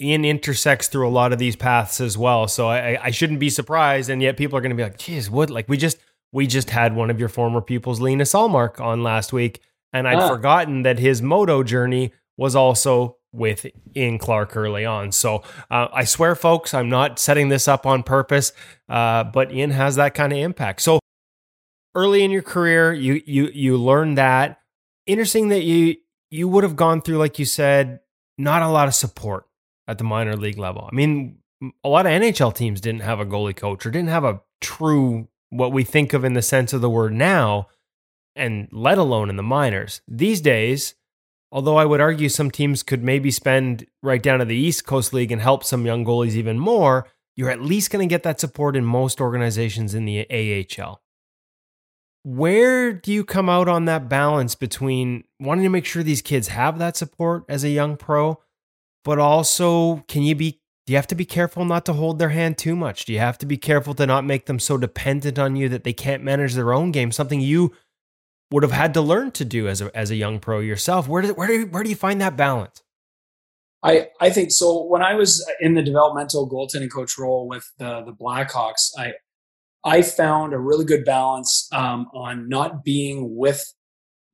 [0.00, 3.50] Ian intersects through a lot of these paths as well, so I, I shouldn't be
[3.50, 4.08] surprised.
[4.08, 5.98] And yet people are going to be like, "Geez, what?" Like we just
[6.32, 9.60] we just had one of your former pupils, Linus Ullmark, on last week,
[9.92, 10.28] and I'd ah.
[10.28, 13.66] forgotten that his moto journey was also with
[13.96, 15.12] Ian Clark early on.
[15.12, 18.52] So uh, I swear, folks, I'm not setting this up on purpose,
[18.88, 20.82] uh, but Ian has that kind of impact.
[20.82, 21.00] So
[21.94, 24.60] early in your career, you you you learned that.
[25.06, 25.96] Interesting that you
[26.30, 28.00] you would have gone through, like you said,
[28.38, 29.46] not a lot of support
[29.88, 30.88] at the minor league level.
[30.90, 31.38] I mean,
[31.84, 35.28] a lot of NHL teams didn't have a goalie coach or didn't have a true
[35.50, 37.68] what we think of in the sense of the word now,
[38.34, 40.00] and let alone in the minors.
[40.08, 40.94] These days,
[41.52, 45.12] although I would argue some teams could maybe spend right down to the East Coast
[45.12, 48.40] League and help some young goalies even more, you're at least going to get that
[48.40, 51.02] support in most organizations in the AHL.
[52.24, 56.48] Where do you come out on that balance between wanting to make sure these kids
[56.48, 58.40] have that support as a young pro,
[59.04, 62.30] but also can you be do you have to be careful not to hold their
[62.30, 63.04] hand too much?
[63.04, 65.84] Do you have to be careful to not make them so dependent on you that
[65.84, 67.12] they can't manage their own game?
[67.12, 67.72] Something you
[68.52, 71.08] would have had to learn to do as a as a young pro yourself.
[71.08, 72.82] Where do where do where do you find that balance?
[73.84, 74.84] I, I think so.
[74.84, 79.14] When I was in the developmental goaltending coach role with the the Blackhawks, I
[79.84, 83.74] I found a really good balance um, on not being with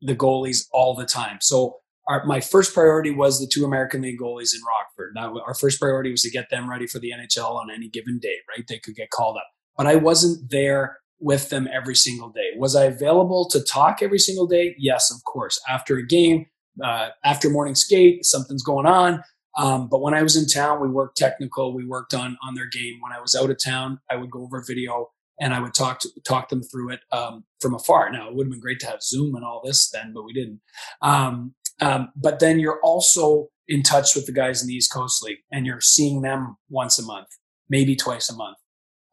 [0.02, 1.38] the goalies all the time.
[1.40, 5.12] So our, my first priority was the two American League goalies in Rockford.
[5.14, 8.18] Now, our first priority was to get them ready for the NHL on any given
[8.18, 8.66] day, right?
[8.66, 12.50] They could get called up, but I wasn't there with them every single day.
[12.56, 14.74] Was I available to talk every single day?
[14.78, 15.60] Yes, of course.
[15.68, 16.46] After a game,
[16.82, 19.22] uh, after morning skate, something's going on.
[19.56, 21.74] Um, but when I was in town, we worked technical.
[21.74, 22.98] We worked on on their game.
[23.00, 26.00] When I was out of town, I would go over video and I would talk
[26.00, 28.10] to, talk them through it um, from afar.
[28.10, 30.32] Now it would have been great to have Zoom and all this then, but we
[30.32, 30.60] didn't.
[31.02, 35.22] Um, um, but then you're also in touch with the guys in the East Coast
[35.22, 37.28] League, and you're seeing them once a month,
[37.68, 38.56] maybe twice a month.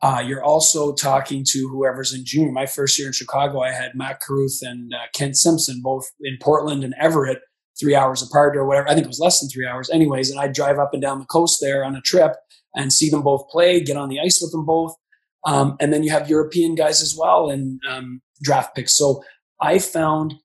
[0.02, 2.52] Uh, you're also talking to whoever's in junior.
[2.52, 6.38] My first year in Chicago, I had Mac Carruth and uh, Kent Simpson, both in
[6.42, 7.40] Portland and Everett,
[7.80, 8.88] three hours apart or whatever.
[8.90, 10.30] I think it was less than three hours, anyways.
[10.30, 12.34] And I'd drive up and down the coast there on a trip
[12.76, 14.96] and see them both play, get on the ice with them both.
[15.46, 18.96] Um, and then you have European guys as well and um, draft picks.
[18.98, 19.24] So
[19.62, 20.36] I found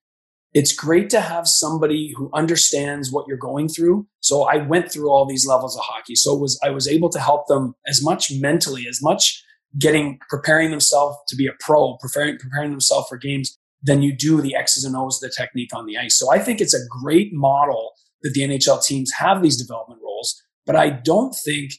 [0.53, 4.05] it's great to have somebody who understands what you're going through.
[4.19, 6.15] So I went through all these levels of hockey.
[6.15, 9.43] So was I was able to help them as much mentally, as much
[9.79, 14.41] getting preparing themselves to be a pro, preparing preparing themselves for games than you do
[14.41, 16.17] the X's and O's, the technique on the ice.
[16.17, 20.41] So I think it's a great model that the NHL teams have these development roles,
[20.65, 21.71] but I don't think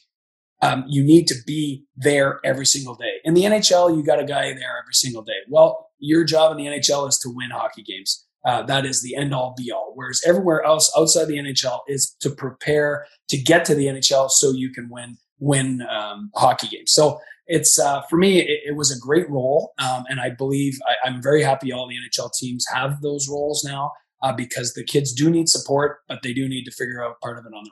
[0.61, 3.17] um, you need to be there every single day.
[3.23, 5.33] In the NHL, you got a guy there every single day.
[5.47, 8.25] Well, your job in the NHL is to win hockey games.
[8.45, 9.91] Uh, that is the end all be all.
[9.95, 14.51] Whereas everywhere else outside the NHL is to prepare to get to the NHL so
[14.51, 16.91] you can win win um, hockey games.
[16.91, 20.79] So it's uh, for me, it, it, was a great role, um, and I believe
[20.87, 23.91] I, am very happy all the NHL teams have those roles now
[24.21, 27.37] uh, because the kids do need support, but they do need to figure out part
[27.37, 27.71] of it on their own.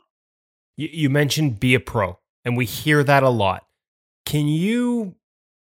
[0.75, 3.65] You, you mentioned be a pro, and we hear that a lot.
[4.25, 5.15] Can you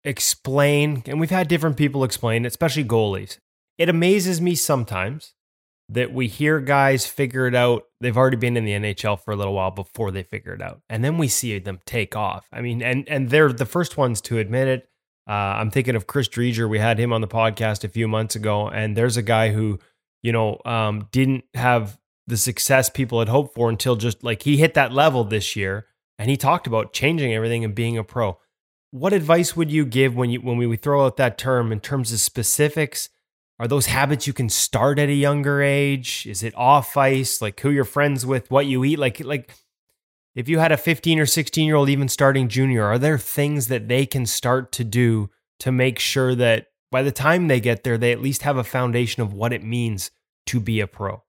[0.03, 1.03] explain?
[1.05, 3.37] And we've had different people explain, especially goalies.
[3.79, 5.33] It amazes me sometimes
[5.87, 7.85] that we hear guys figure it out.
[8.01, 10.81] They've already been in the NHL for a little while before they figure it out,
[10.89, 12.45] and then we see them take off.
[12.51, 14.89] I mean, and and they're the first ones to admit it.
[15.27, 16.69] Uh, I'm thinking of Chris Driedger.
[16.69, 19.79] We had him on the podcast a few months ago, and there's a guy who,
[20.21, 24.57] you know, um, didn't have the success people had hoped for until just like he
[24.57, 28.37] hit that level this year, and he talked about changing everything and being a pro.
[28.91, 32.11] What advice would you give when you when we throw out that term in terms
[32.11, 33.07] of specifics?
[33.59, 36.25] Are those habits you can start at a younger age?
[36.25, 38.97] Is it off ice, like who you're friends with, what you eat?
[38.97, 39.53] Like, like
[40.33, 43.67] if you had a 15 or 16 year old even starting junior, are there things
[43.67, 45.29] that they can start to do
[45.59, 48.63] to make sure that by the time they get there, they at least have a
[48.63, 50.09] foundation of what it means
[50.45, 51.21] to be a pro?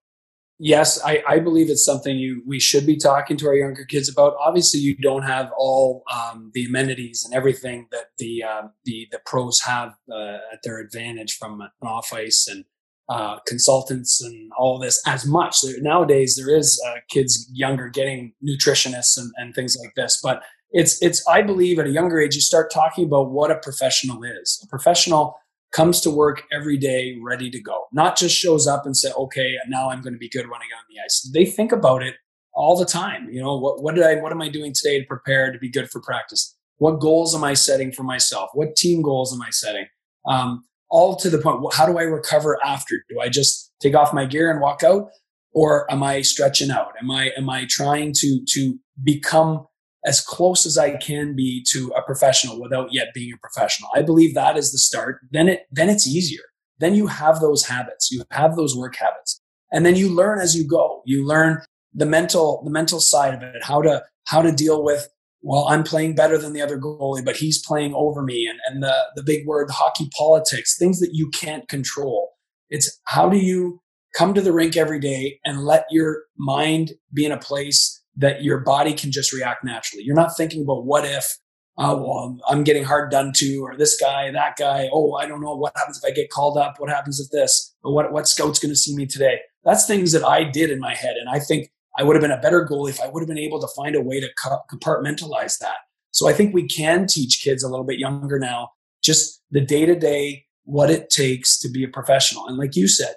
[0.60, 4.08] Yes, I, I, believe it's something you we should be talking to our younger kids
[4.08, 4.34] about.
[4.38, 9.20] Obviously, you don't have all um, the amenities and everything that the uh, the the
[9.26, 12.64] pros have uh, at their advantage from an off ice and
[13.08, 15.62] uh, consultants and all this as much.
[15.62, 20.42] There, nowadays, there is uh, kids younger getting nutritionists and, and things like this, but
[20.70, 24.22] it's it's I believe at a younger age you start talking about what a professional
[24.22, 24.60] is.
[24.62, 25.36] A professional
[25.72, 29.56] comes to work every day ready to go, not just shows up and say, okay,
[29.68, 31.30] now I'm going to be good running on the ice.
[31.32, 32.14] They think about it
[32.52, 33.28] all the time.
[33.30, 35.70] You know, what, what did I, what am I doing today to prepare to be
[35.70, 36.56] good for practice?
[36.78, 38.50] What goals am I setting for myself?
[38.54, 39.86] What team goals am I setting?
[40.26, 42.96] Um, all to the point, how do I recover after?
[43.08, 45.08] Do I just take off my gear and walk out?
[45.52, 46.92] Or am I stretching out?
[47.00, 49.66] Am I, am I trying to, to become
[50.04, 53.90] as close as I can be to a professional without yet being a professional.
[53.94, 55.20] I believe that is the start.
[55.30, 56.42] Then it then it's easier.
[56.78, 58.10] Then you have those habits.
[58.10, 59.40] You have those work habits.
[59.72, 61.02] And then you learn as you go.
[61.04, 65.08] You learn the mental the mental side of it, how to how to deal with
[65.42, 68.46] well, I'm playing better than the other goalie, but he's playing over me.
[68.46, 72.32] And, and the, the big word, hockey politics, things that you can't control.
[72.68, 73.80] It's how do you
[74.14, 78.42] come to the rink every day and let your mind be in a place that
[78.42, 80.04] your body can just react naturally.
[80.04, 81.38] You're not thinking about what if,
[81.78, 84.88] uh, well, I'm getting hard done to, or this guy, that guy.
[84.92, 86.74] Oh, I don't know what happens if I get called up.
[86.78, 87.74] What happens if this?
[87.82, 89.40] Or what what scout's going to see me today?
[89.64, 92.30] That's things that I did in my head, and I think I would have been
[92.30, 94.28] a better goalie if I would have been able to find a way to
[94.70, 95.76] compartmentalize that.
[96.12, 98.70] So I think we can teach kids a little bit younger now
[99.02, 102.46] just the day to day what it takes to be a professional.
[102.46, 103.14] And like you said,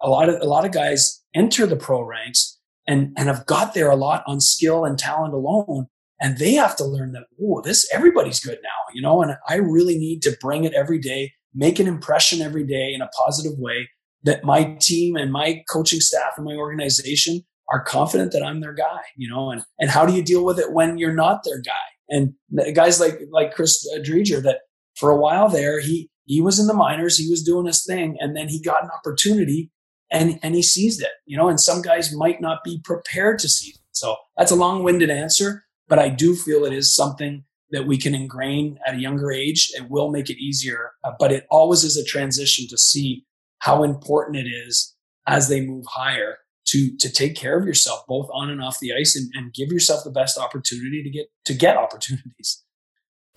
[0.00, 3.74] a lot of a lot of guys enter the pro ranks and and have got
[3.74, 5.86] there a lot on skill and talent alone.
[6.20, 9.22] And they have to learn that oh this everybody's good now you know?
[9.22, 13.02] And i really need to bring it every day make an impression every day in
[13.02, 13.88] a positive way
[14.22, 18.74] that my team and my coaching staff and my organization are confident that i'm their
[18.74, 19.50] guy you know?
[19.50, 21.72] And and how do you deal with it when you're not their guy?
[22.08, 22.34] And
[22.74, 24.60] guys like like chris Driedger that
[24.96, 28.16] for a while there he he was in the minors he was doing his thing
[28.20, 29.70] and then he got an opportunity
[30.12, 33.48] and and he sees it you know and some guys might not be prepared to
[33.48, 33.70] see.
[33.70, 37.96] It so that's a long-winded answer but i do feel it is something that we
[37.96, 39.70] can ingrain at a younger age.
[39.74, 43.24] It will make it easier uh, but it always is a transition to see
[43.58, 44.94] how important it is
[45.26, 48.92] as they move higher to to take care of yourself both on and off the
[48.92, 52.62] ice and, and give yourself the best opportunity to get to get opportunities.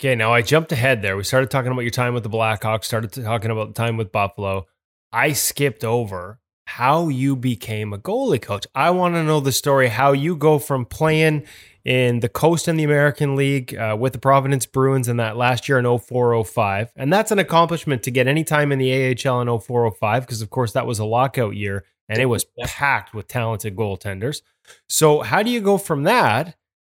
[0.00, 1.16] Okay now i jumped ahead there.
[1.16, 4.12] We started talking about your time with the blackhawks started talking about the time with
[4.12, 4.66] buffalo.
[5.12, 8.66] I skipped over how you became a goalie coach.
[8.74, 11.44] I want to know the story how you go from playing
[11.84, 15.68] in the Coast and the American League uh, with the Providence Bruins in that last
[15.68, 16.90] year in 0405.
[16.96, 20.50] And that's an accomplishment to get any time in the AHL in 0405 because, of
[20.50, 24.42] course, that was a lockout year and it was packed with talented goaltenders.
[24.88, 26.56] So, how do you go from that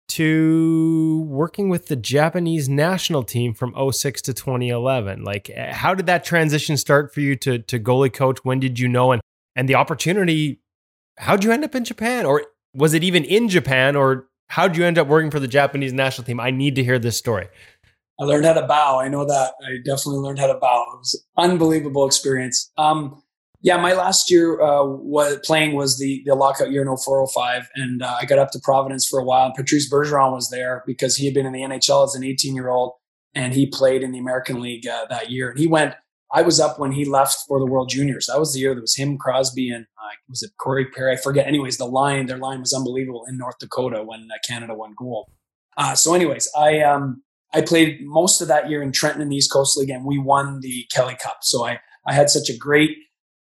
[0.08, 5.22] to working with the Japanese national team from 06 to 2011?
[5.22, 8.42] Like, eh, how did that transition start for you to, to goalie coach?
[8.42, 9.12] When did you know?
[9.12, 9.20] And,
[9.58, 10.62] and the opportunity,
[11.18, 12.24] how'd you end up in Japan?
[12.24, 13.94] Or was it even in Japan?
[13.94, 16.40] Or How'd you end up working for the Japanese national team?
[16.40, 17.48] I need to hear this story.
[18.20, 18.98] I learned how to bow.
[18.98, 19.52] I know that.
[19.64, 20.86] I definitely learned how to bow.
[20.94, 22.72] It was unbelievable experience.
[22.76, 23.22] Um,
[23.60, 28.02] yeah, my last year uh, was playing was the the lockout year in 0405, and
[28.02, 29.46] uh, I got up to Providence for a while.
[29.46, 32.54] And Patrice Bergeron was there because he had been in the NHL as an 18
[32.54, 32.92] year old,
[33.34, 35.50] and he played in the American League uh, that year.
[35.50, 35.94] And he went.
[36.32, 38.26] I was up when he left for the World Juniors.
[38.26, 41.12] That was the year that was him, Crosby, and uh, was it Corey Perry?
[41.12, 41.46] I forget.
[41.46, 45.30] Anyways, the line, their line was unbelievable in North Dakota when uh, Canada won gold.
[45.76, 47.22] Uh, so, anyways, I um,
[47.54, 50.18] I played most of that year in Trenton in the East Coast League, and we
[50.18, 51.38] won the Kelly Cup.
[51.42, 52.96] So I I had such a great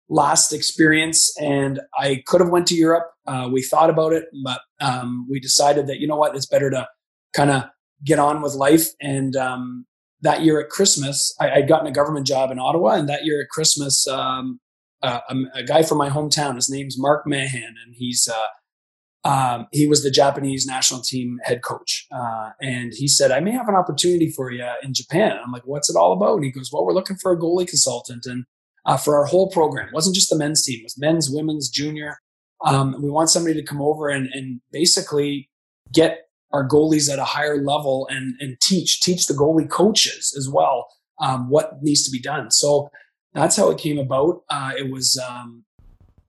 [0.08, 3.10] last experience, and I could have went to Europe.
[3.26, 6.70] Uh, we thought about it, but um, we decided that you know what, it's better
[6.70, 6.86] to
[7.34, 7.64] kind of
[8.04, 8.88] get on with life.
[9.00, 9.86] And um,
[10.22, 13.40] that year at Christmas, I, would gotten a government job in Ottawa, and that year
[13.42, 14.60] at Christmas, um,
[15.02, 16.54] uh, a, a, guy from my hometown.
[16.54, 21.62] His name's Mark Mahon, and he's uh, um, he was the Japanese national team head
[21.62, 22.06] coach.
[22.10, 25.66] Uh, and he said, "I may have an opportunity for you in Japan." I'm like,
[25.66, 28.44] "What's it all about?" And he goes, "Well, we're looking for a goalie consultant, and
[28.86, 29.88] uh, for our whole program.
[29.88, 32.18] It wasn't just the men's team; it was men's, women's, junior.
[32.64, 35.50] Um, we want somebody to come over and, and basically
[35.92, 40.48] get our goalies at a higher level and and teach teach the goalie coaches as
[40.48, 40.86] well
[41.20, 42.90] um, what needs to be done." So
[43.34, 44.42] that's how it came about.
[44.48, 45.64] Uh, it was um,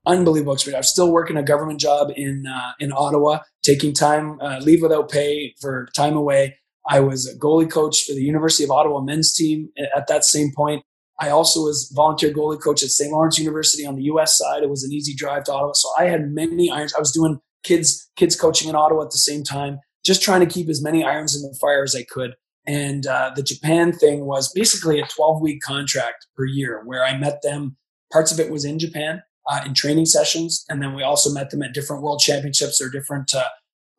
[0.06, 0.76] unbelievable experience.
[0.76, 4.82] I was still working a government job in uh, in Ottawa, taking time uh, leave
[4.82, 6.58] without pay for time away.
[6.88, 10.52] I was a goalie coach for the University of Ottawa men's team at that same
[10.56, 10.82] point.
[11.20, 13.10] I also was volunteer goalie coach at St.
[13.10, 14.38] Lawrence University on the U.S.
[14.38, 14.62] side.
[14.62, 16.94] It was an easy drive to Ottawa, so I had many irons.
[16.94, 20.46] I was doing kids kids coaching in Ottawa at the same time, just trying to
[20.46, 22.34] keep as many irons in the fire as I could.
[22.66, 27.16] And uh, the Japan thing was basically a 12 week contract per year where I
[27.16, 27.76] met them.
[28.10, 30.64] Parts of it was in Japan uh, in training sessions.
[30.70, 33.48] And then we also met them at different world championships or different uh,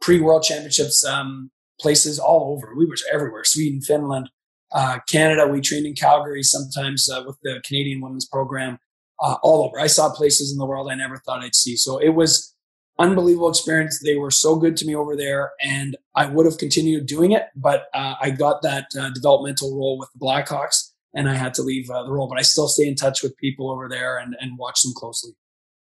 [0.02, 2.74] pre world championships um, places all over.
[2.76, 4.32] We were everywhere Sweden, Finland,
[4.72, 5.48] uh, Canada.
[5.48, 8.80] We trained in Calgary sometimes uh, with the Canadian women's program
[9.22, 9.80] uh, all over.
[9.80, 11.76] I saw places in the world I never thought I'd see.
[11.78, 12.56] So it was
[13.00, 14.00] unbelievable experience.
[14.04, 17.48] They were so good to me over there, and I would have continued doing it,
[17.56, 21.64] but uh, I got that uh, developmental role with the Blackhawks, and I had to
[21.64, 22.28] leave uh, the role.
[22.28, 25.32] But I still stay in touch with people over there and, and watch them closely.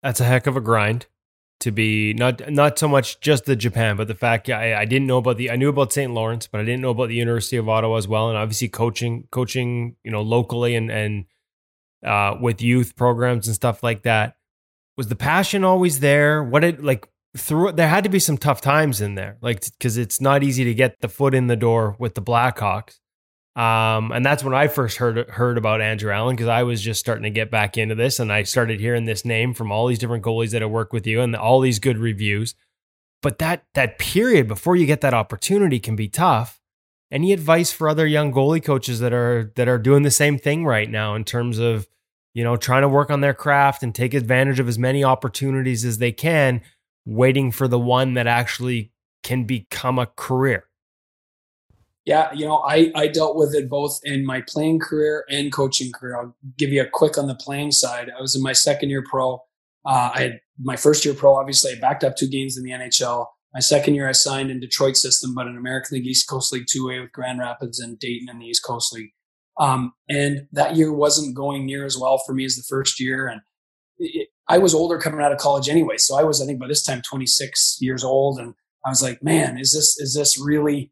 [0.03, 1.07] That's a heck of a grind
[1.61, 5.07] to be not not so much just the Japan, but the fact I, I didn't
[5.07, 6.13] know about the I knew about St.
[6.13, 9.29] Lawrence, but I didn't know about the University of Ottawa as well, and obviously coaching
[9.31, 11.27] coaching you know locally and and
[12.05, 14.35] uh, with youth programs and stuff like that
[14.97, 16.43] was the passion always there?
[16.43, 19.97] What it like through there had to be some tough times in there, like because
[19.97, 22.99] it's not easy to get the foot in the door with the Blackhawks.
[23.55, 27.01] Um, and that's when I first heard heard about Andrew Allen because I was just
[27.01, 29.99] starting to get back into this, and I started hearing this name from all these
[29.99, 32.55] different goalies that have worked with you and all these good reviews.
[33.21, 36.61] But that that period before you get that opportunity can be tough.
[37.11, 40.65] Any advice for other young goalie coaches that are that are doing the same thing
[40.65, 41.87] right now in terms of
[42.35, 45.85] you know, trying to work on their craft and take advantage of as many opportunities
[45.85, 46.63] as they can,
[47.05, 50.65] waiting for the one that actually can become a career.
[52.05, 55.93] Yeah, you know, I, I dealt with it both in my playing career and coaching
[55.93, 56.17] career.
[56.17, 58.11] I'll give you a quick on the playing side.
[58.17, 59.35] I was in my second year pro.
[59.85, 62.71] Uh, I had my first year pro, obviously, I backed up two games in the
[62.71, 63.27] NHL.
[63.55, 66.67] My second year, I signed in Detroit system, but in American League East Coast League
[66.67, 69.11] 2A with Grand Rapids and Dayton in the East Coast League.
[69.61, 73.29] Um, and that year wasn't going near as well for me as the first year.
[73.29, 73.41] And
[73.99, 75.97] it, I was older coming out of college anyway.
[75.99, 78.39] So I was, I think by this time, 26 years old.
[78.39, 80.91] And I was like, man, is this, is this really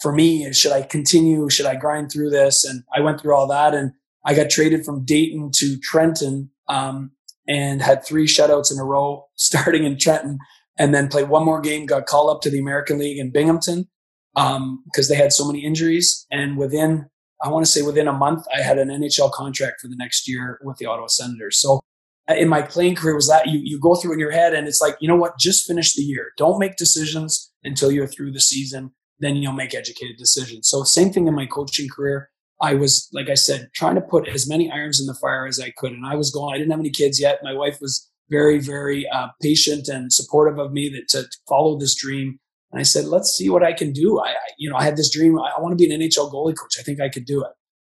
[0.00, 0.52] for me?
[0.52, 1.48] Should I continue?
[1.48, 2.64] Should I grind through this?
[2.64, 3.92] And I went through all that and
[4.24, 7.10] I got traded from Dayton to Trenton, um,
[7.46, 10.38] and had three shutouts in a row starting in Trenton
[10.78, 13.88] and then played one more game, got called up to the American League in Binghamton,
[14.34, 16.26] um, because they had so many injuries.
[16.30, 17.06] And within
[17.42, 20.28] I want to say within a month, I had an NHL contract for the next
[20.28, 21.58] year with the Ottawa Senators.
[21.58, 21.82] So
[22.28, 24.66] uh, in my playing career was that you, you go through in your head and
[24.66, 26.32] it's like, you know what, just finish the year.
[26.36, 28.92] Don't make decisions until you're through the season.
[29.18, 30.68] Then you'll make educated decisions.
[30.68, 32.30] So same thing in my coaching career.
[32.60, 35.60] I was, like I said, trying to put as many irons in the fire as
[35.60, 35.92] I could.
[35.92, 37.40] And I was going, I didn't have any kids yet.
[37.42, 41.94] My wife was very, very uh, patient and supportive of me that to follow this
[41.94, 42.38] dream.
[42.74, 44.18] And I said, let's see what I can do.
[44.18, 45.38] I, I you know, I had this dream.
[45.38, 46.76] I, I want to be an NHL goalie coach.
[46.76, 47.52] I think I could do it,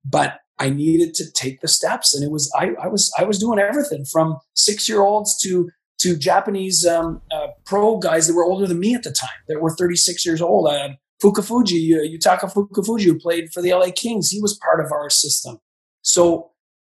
[0.04, 2.12] but I needed to take the steps.
[2.12, 5.70] And it was, I, I was, I was doing everything from six year olds to,
[6.00, 9.60] to Japanese um, uh, pro guys that were older than me at the time that
[9.60, 10.66] were 36 years old.
[10.66, 10.88] Uh,
[11.22, 15.08] Fukufuji, uh, Yutaka Fukufuji, who played for the LA Kings, he was part of our
[15.08, 15.58] system.
[16.02, 16.50] So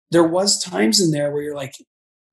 [0.10, 1.76] there was times in there where you're like,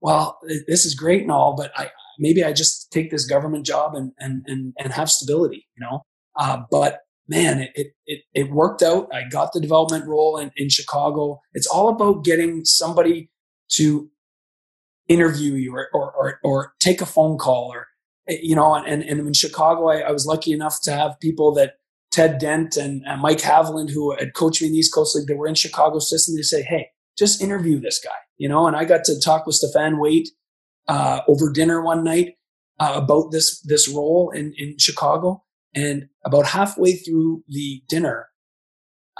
[0.01, 3.95] well, this is great and all, but I, maybe I just take this government job
[3.95, 6.05] and, and, and, and have stability, you know?
[6.37, 9.09] Uh, but man, it, it, it worked out.
[9.13, 11.41] I got the development role in, in Chicago.
[11.53, 13.31] It's all about getting somebody
[13.73, 14.11] to
[15.09, 17.87] interview you or, or, or, or take a phone call or,
[18.29, 21.53] eh, you know, and, and in Chicago, I, I, was lucky enough to have people
[21.55, 21.75] that
[22.11, 25.27] Ted Dent and, and Mike Haviland, who had coached me in the East Coast League,
[25.27, 26.37] that were in Chicago system.
[26.37, 26.89] They say, Hey,
[27.19, 30.29] just interview this guy, you know, and I got to talk with Stéphane Waite,
[30.89, 32.35] uh, over dinner one night,
[32.81, 35.43] uh, about this, this role in, in Chicago.
[35.75, 38.29] And about halfway through the dinner,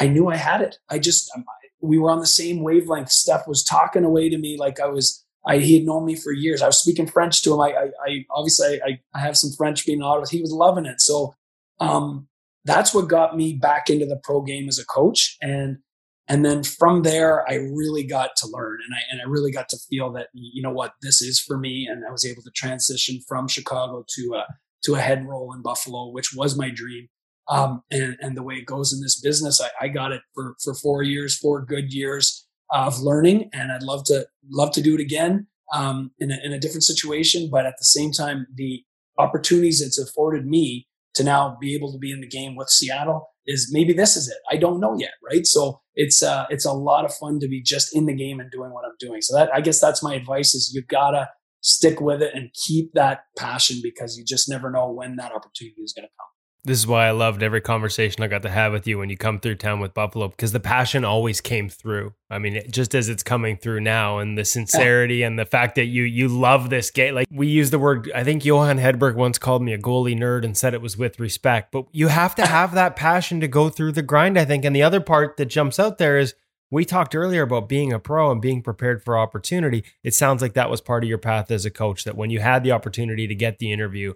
[0.01, 0.77] I knew I had it.
[0.89, 1.45] I just, um,
[1.81, 3.11] we were on the same wavelength.
[3.11, 6.33] Steph was talking away to me like I was, I, he had known me for
[6.33, 6.63] years.
[6.63, 7.61] I was speaking French to him.
[7.61, 10.27] I, I, I obviously I, I, have some French being Ottawa.
[10.31, 11.01] He was loving it.
[11.01, 11.35] So,
[11.81, 12.29] um,
[12.65, 15.37] that's what got me back into the pro game as a coach.
[15.43, 15.79] And,
[16.27, 19.69] and then from there, I really got to learn and I, and I really got
[19.71, 21.87] to feel that, you know what, this is for me.
[21.91, 24.53] And I was able to transition from Chicago to, uh,
[24.85, 27.09] to a head role in Buffalo, which was my dream.
[27.51, 30.57] Um, and, and the way it goes in this business, I, I got it for,
[30.65, 33.51] for four years, four good years of learning.
[33.53, 36.85] And I'd love to, love to do it again, um, in a, in a different
[36.85, 37.51] situation.
[37.51, 38.83] But at the same time, the
[39.19, 43.29] opportunities it's afforded me to now be able to be in the game with Seattle
[43.47, 44.39] is maybe this is it.
[44.51, 45.13] I don't know yet.
[45.25, 45.47] Right.
[45.47, 48.51] So it's, uh, it's a lot of fun to be just in the game and
[48.51, 49.21] doing what I'm doing.
[49.21, 51.29] So that, I guess that's my advice is you gotta,
[51.65, 55.81] stick with it and keep that passion because you just never know when that opportunity
[55.81, 56.34] is going to come.
[56.67, 59.19] This is why I loved every conversation I got to have with you when you
[59.19, 62.15] come through town with Buffalo because the passion always came through.
[62.31, 65.85] I mean, just as it's coming through now, and the sincerity and the fact that
[65.87, 67.17] you you love this game.
[67.17, 70.43] Like we use the word, I think Johan Hedberg once called me a goalie nerd
[70.43, 71.71] and said it was with respect.
[71.71, 74.39] But you have to have that passion to go through the grind.
[74.39, 76.35] I think, and the other part that jumps out there is
[76.71, 79.85] we talked earlier about being a pro and being prepared for opportunity.
[80.03, 82.41] It sounds like that was part of your path as a coach, that when you
[82.41, 84.15] had the opportunity to get the interview,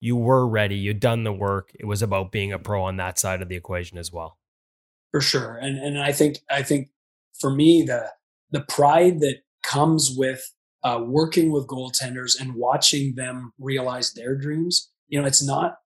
[0.00, 1.72] you were ready, you'd done the work.
[1.78, 4.38] It was about being a pro on that side of the equation as well.
[5.10, 5.56] For sure.
[5.56, 6.88] And and I think I think
[7.38, 8.10] for me the
[8.50, 14.90] the pride that comes with uh, working with goaltenders and watching them realize their dreams.
[15.08, 15.76] You know, it's not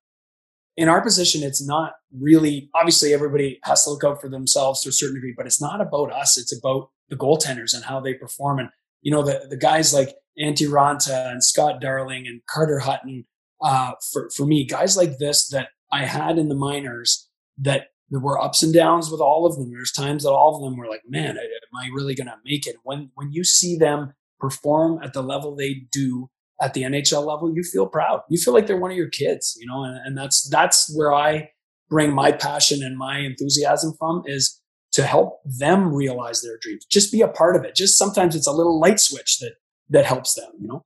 [0.77, 4.89] in our position, it's not really obviously everybody has to look out for themselves to
[4.89, 6.39] a certain degree, but it's not about us.
[6.39, 8.59] It's about the goaltenders and how they perform.
[8.59, 8.69] And
[9.03, 13.25] you know, the the guys like Antti Raanta and Scott Darling and Carter Hutton.
[13.63, 17.29] Uh, for for me, guys like this that I had in the minors
[17.59, 19.71] that there were ups and downs with all of them.
[19.71, 22.67] There's times that all of them were like, "Man, am I really going to make
[22.67, 26.29] it?" When when you see them perform at the level they do
[26.61, 28.21] at the NHL level, you feel proud.
[28.29, 31.13] You feel like they're one of your kids, you know, and, and that's that's where
[31.13, 31.51] I
[31.89, 34.61] bring my passion and my enthusiasm from is
[34.93, 36.85] to help them realize their dreams.
[36.87, 37.75] Just be a part of it.
[37.75, 39.55] Just sometimes it's a little light switch that
[39.91, 40.85] that helps them, you know.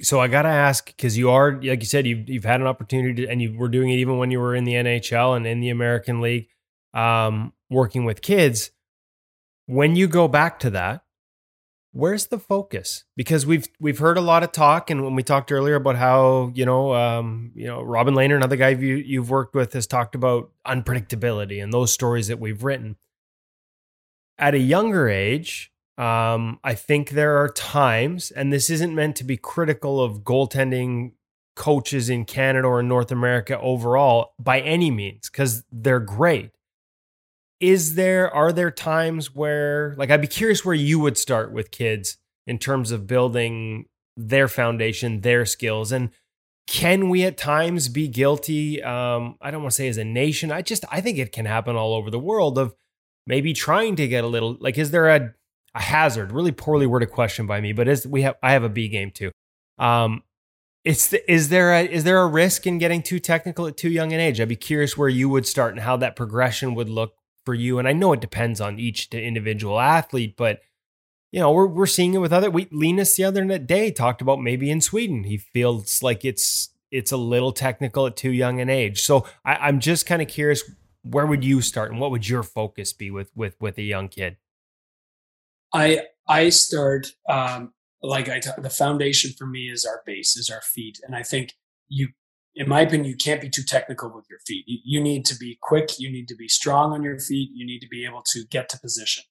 [0.00, 2.66] So I got to ask because you are like you said you've you've had an
[2.66, 5.46] opportunity to, and you were doing it even when you were in the NHL and
[5.46, 6.48] in the American League
[6.94, 8.70] um, working with kids.
[9.66, 11.02] When you go back to that,
[11.92, 13.04] where's the focus?
[13.16, 16.52] Because we've we've heard a lot of talk, and when we talked earlier about how
[16.54, 20.14] you know um, you know Robin Lehner, another guy you you've worked with, has talked
[20.14, 22.96] about unpredictability and those stories that we've written.
[24.38, 29.24] At a younger age, um, I think there are times, and this isn't meant to
[29.24, 31.12] be critical of goaltending
[31.56, 36.52] coaches in Canada or in North America overall by any means, because they're great.
[37.58, 41.72] Is there are there times where like I'd be curious where you would start with
[41.72, 43.86] kids in terms of building
[44.16, 46.10] their foundation, their skills and
[46.68, 50.52] can we at times be guilty um I don't want to say as a nation,
[50.52, 52.76] I just I think it can happen all over the world of
[53.26, 55.34] maybe trying to get a little like is there a
[55.74, 58.68] a hazard, really poorly worded question by me, but is we have I have a
[58.68, 59.30] B game too.
[59.78, 60.22] Um
[60.84, 63.90] it's the, is there a is there a risk in getting too technical at too
[63.90, 64.40] young an age?
[64.40, 67.14] I'd be curious where you would start and how that progression would look
[67.44, 67.78] for you.
[67.78, 70.60] And I know it depends on each individual athlete, but
[71.30, 72.50] you know, we're we're seeing it with other.
[72.50, 77.12] We Linus the other day talked about maybe in Sweden he feels like it's it's
[77.12, 79.02] a little technical at too young an age.
[79.02, 80.62] So I, I'm just kind of curious,
[81.02, 84.08] where would you start, and what would your focus be with with with a young
[84.08, 84.36] kid?
[85.72, 90.50] I I start um, like I t- the foundation for me is our base, is
[90.50, 91.54] our feet, and I think
[91.88, 92.08] you
[92.58, 94.64] in my opinion, you can't be too technical with your feet.
[94.66, 96.00] You, you need to be quick.
[96.00, 97.50] You need to be strong on your feet.
[97.54, 99.22] You need to be able to get to position.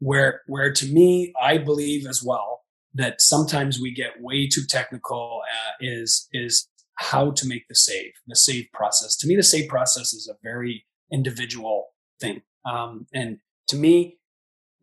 [0.00, 2.62] Where, where to me, I believe as well
[2.94, 8.12] that sometimes we get way too technical uh, is is how to make the save,
[8.26, 9.16] the save process.
[9.16, 11.88] To me, the save process is a very individual
[12.20, 12.42] thing.
[12.64, 14.18] Um, and to me,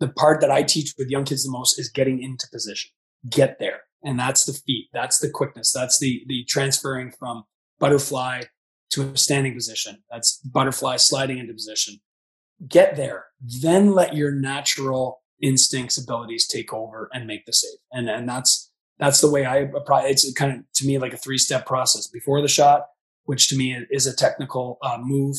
[0.02, 2.91] the part that I teach with young kids the most is getting into position.
[3.30, 3.82] Get there.
[4.04, 4.89] And that's the feet.
[4.91, 5.72] That's the quickness.
[5.72, 7.43] That's the, the transferring from
[7.80, 8.41] butterfly
[8.93, 10.04] to a standing position.
[10.12, 12.02] That's butterfly sliding into position.
[12.68, 13.26] Get there.
[13.39, 17.78] Then let your natural instincts, abilities take over and make the save.
[17.91, 20.08] And, and that's, that's the way I apply.
[20.08, 22.86] It's kind of to me like a three step process before the shot,
[23.26, 25.38] which to me is a technical uh, move.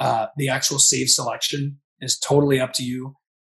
[0.00, 3.14] Uh, the actual save selection is totally up to you.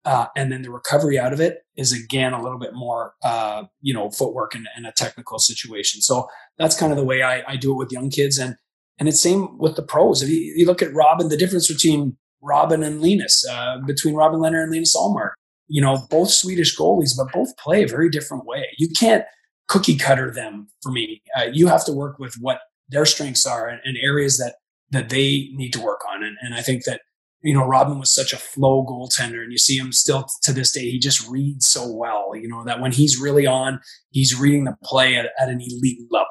[0.09, 3.65] Uh, and then the recovery out of it is again a little bit more, uh,
[3.81, 6.01] you know, footwork and, and, a technical situation.
[6.01, 8.55] So that's kind of the way I, I, do it with young kids, and
[8.97, 10.23] and it's same with the pros.
[10.23, 14.39] If you, you look at Robin, the difference between Robin and Linus, uh, between Robin
[14.39, 15.33] Lehner and Linus Ullmark,
[15.67, 18.65] you know, both Swedish goalies, but both play a very different way.
[18.79, 19.25] You can't
[19.67, 21.21] cookie cutter them for me.
[21.37, 24.55] Uh, you have to work with what their strengths are and, and areas that
[24.89, 26.23] that they need to work on.
[26.23, 27.01] And, and I think that
[27.41, 30.71] you know, Robin was such a flow goaltender, and you see him still to this
[30.71, 30.89] day.
[30.89, 33.79] He just reads so well, you know, that when he's really on,
[34.09, 36.27] he's reading the play at, at an elite level.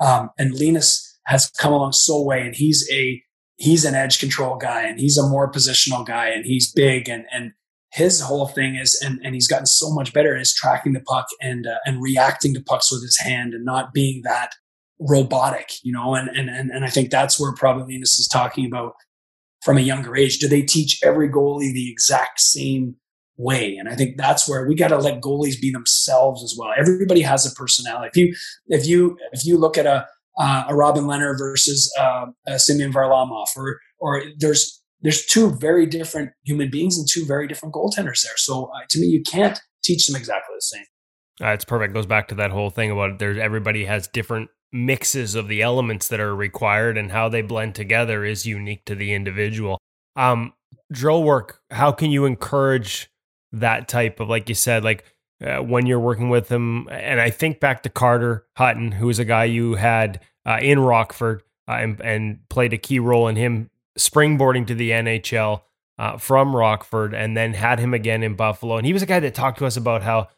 [0.00, 3.22] Um, and Linus has come along so way, and he's a
[3.56, 7.24] he's an edge control guy, and he's a more positional guy, and he's big, and
[7.32, 7.52] and
[7.92, 11.26] his whole thing is, and and he's gotten so much better is tracking the puck
[11.40, 14.52] and uh, and reacting to pucks with his hand, and not being that
[15.00, 18.64] robotic, you know, and and and and I think that's where probably Linus is talking
[18.66, 18.94] about
[19.62, 20.38] from a younger age?
[20.38, 22.96] Do they teach every goalie the exact same
[23.36, 23.76] way?
[23.76, 26.72] And I think that's where we got to let goalies be themselves as well.
[26.76, 28.08] Everybody has a personality.
[28.08, 28.34] If you
[28.68, 30.06] if you if you look at a
[30.38, 35.86] uh, a Robin Lehner versus uh, a Semyon Varlamov, or or there's there's two very
[35.86, 38.36] different human beings and two very different goaltenders there.
[38.36, 40.84] So uh, to me, you can't teach them exactly the same.
[41.42, 41.90] Uh, it's perfect.
[41.90, 45.62] It goes back to that whole thing about there's everybody has different mixes of the
[45.62, 49.78] elements that are required and how they blend together is unique to the individual.
[50.16, 50.54] Um,
[50.90, 53.10] drill work, how can you encourage
[53.52, 55.04] that type of, like you said, like
[55.44, 56.88] uh, when you're working with them?
[56.90, 60.80] And I think back to Carter Hutton, who was a guy you had uh, in
[60.80, 65.62] Rockford uh, and, and, played a key role in him springboarding to the NHL
[65.98, 68.76] uh, from Rockford and then had him again in Buffalo.
[68.76, 70.28] And he was a guy that talked to us about how,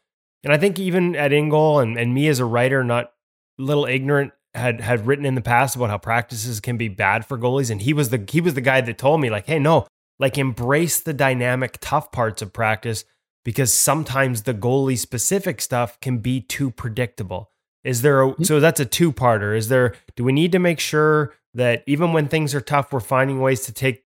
[0.43, 3.14] and I think even at InGoal and, and me as a writer, not
[3.59, 7.37] little ignorant had had written in the past about how practices can be bad for
[7.37, 7.71] goalies.
[7.71, 9.87] And he was the he was the guy that told me like hey no
[10.19, 13.05] like embrace the dynamic tough parts of practice
[13.45, 17.51] because sometimes the goalie specific stuff can be too predictable.
[17.83, 18.45] Is there a, mm-hmm.
[18.45, 22.13] so that's a two parter is there do we need to make sure that even
[22.13, 24.05] when things are tough we're finding ways to take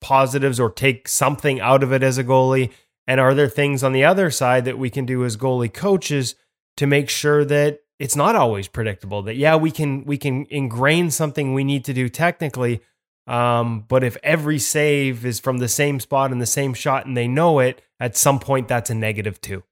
[0.00, 2.70] positives or take something out of it as a goalie?
[3.06, 6.36] And are there things on the other side that we can do as goalie coaches
[6.76, 11.10] to make sure that it's not always predictable that yeah we can we can ingrain
[11.10, 12.80] something we need to do technically
[13.26, 17.16] um, but if every save is from the same spot and the same shot and
[17.16, 19.62] they know it at some point that's a negative too.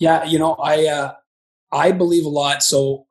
[0.00, 1.12] Yeah you know i uh,
[1.70, 2.62] i believe a lot.
[2.62, 3.06] So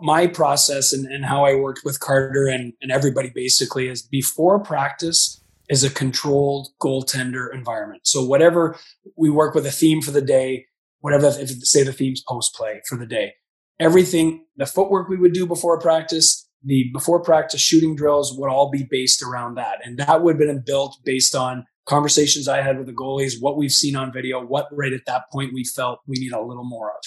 [0.00, 4.60] my process and, and how i worked with carter and, and everybody basically is before
[4.60, 5.40] practice
[5.70, 8.02] is a controlled goaltender environment.
[8.06, 8.76] So whatever
[9.16, 10.66] we work with a theme for the day
[11.00, 13.34] whatever if say the theme's post play for the day
[13.80, 18.70] everything, the footwork we would do before practice, the before practice shooting drills would all
[18.70, 19.78] be based around that.
[19.84, 23.58] And that would have been built based on conversations I had with the goalies, what
[23.58, 26.64] we've seen on video, what right at that point we felt we need a little
[26.64, 27.02] more of.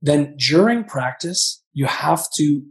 [0.00, 2.62] Then during practice, you have to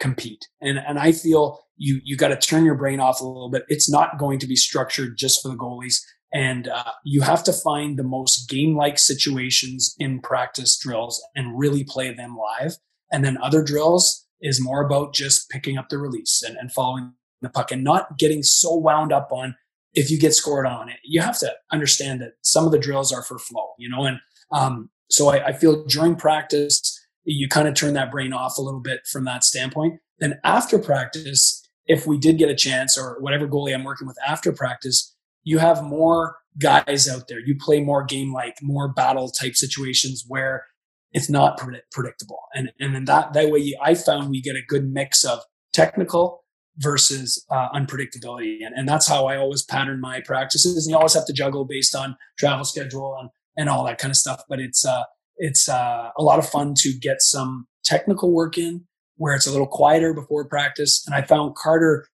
[0.00, 0.48] compete.
[0.60, 3.64] And, and I feel you, you got to turn your brain off a little bit.
[3.68, 6.00] It's not going to be structured just for the goalies.
[6.36, 11.58] And uh, you have to find the most game like situations in practice drills and
[11.58, 12.76] really play them live.
[13.10, 17.14] And then other drills is more about just picking up the release and, and following
[17.40, 19.56] the puck and not getting so wound up on
[19.94, 20.98] if you get scored on it.
[21.04, 24.18] You have to understand that some of the drills are for flow, you know, and
[24.52, 28.62] um, so I, I feel during practice, you kind of turn that brain off a
[28.62, 30.00] little bit from that standpoint.
[30.18, 34.18] Then after practice, if we did get a chance or whatever goalie I'm working with
[34.26, 35.15] after practice,
[35.46, 37.38] you have more guys out there.
[37.38, 40.66] You play more game like, more battle type situations where
[41.12, 41.56] it's not
[41.92, 42.40] predictable.
[42.54, 45.38] And and then that that way, I found we get a good mix of
[45.72, 46.44] technical
[46.78, 50.86] versus uh, unpredictability, and and that's how I always pattern my practices.
[50.86, 54.10] And you always have to juggle based on travel schedule and and all that kind
[54.10, 54.42] of stuff.
[54.48, 55.04] But it's uh
[55.38, 58.86] it's uh, a lot of fun to get some technical work in
[59.16, 61.04] where it's a little quieter before practice.
[61.06, 62.06] And I found Carter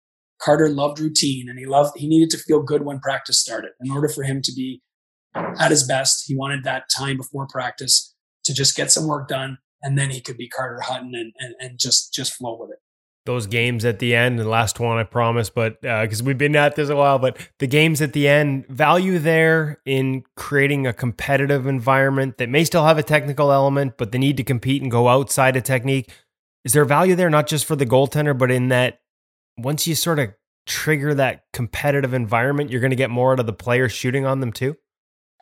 [0.43, 3.71] Carter loved routine and he loved he needed to feel good when practice started.
[3.81, 4.83] In order for him to be
[5.35, 8.15] at his best, he wanted that time before practice
[8.45, 11.55] to just get some work done and then he could be Carter Hutton and, and,
[11.61, 12.79] and just just flow with it
[13.25, 16.57] those games at the end the last one i promise but because uh, we've been
[16.57, 20.93] at this a while but the games at the end value there in creating a
[20.93, 24.91] competitive environment that may still have a technical element but the need to compete and
[24.91, 26.11] go outside of technique
[26.65, 29.02] is there value there not just for the goaltender but in that
[29.59, 30.31] once you sort of
[30.67, 34.41] trigger that competitive environment you're going to get more out of the players shooting on
[34.41, 34.77] them too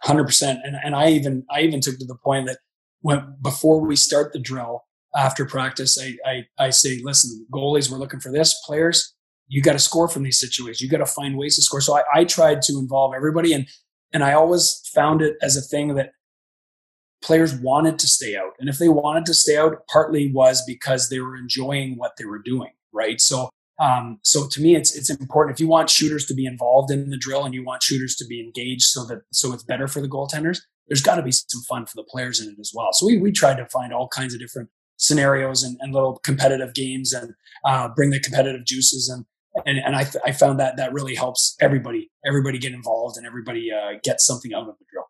[0.05, 2.59] 100% and, and i even i even took to the point that
[3.03, 4.85] when before we start the drill
[5.17, 8.61] after practice, I, I, I say, listen, goalies, we're looking for this.
[8.65, 9.15] Players,
[9.49, 10.81] you got to score from these situations.
[10.81, 11.81] You got to find ways to score.
[11.81, 13.67] So I, I tried to involve everybody, and
[14.13, 16.13] and I always found it as a thing that
[17.23, 21.09] players wanted to stay out, and if they wanted to stay out, partly was because
[21.09, 23.21] they were enjoying what they were doing, right?
[23.21, 23.51] So.
[23.81, 25.57] Um, so to me, it's it's important.
[25.57, 28.27] If you want shooters to be involved in the drill and you want shooters to
[28.27, 31.63] be engaged, so that so it's better for the goaltenders, there's got to be some
[31.69, 32.91] fun for the players in it as well.
[32.93, 34.69] So we we tried to find all kinds of different
[34.99, 37.33] scenarios and, and little competitive games and
[37.65, 39.25] uh, bring the competitive juices and
[39.67, 43.71] and, and I, I found that that really helps everybody everybody get involved and everybody
[43.73, 45.07] uh, get something out of the drill.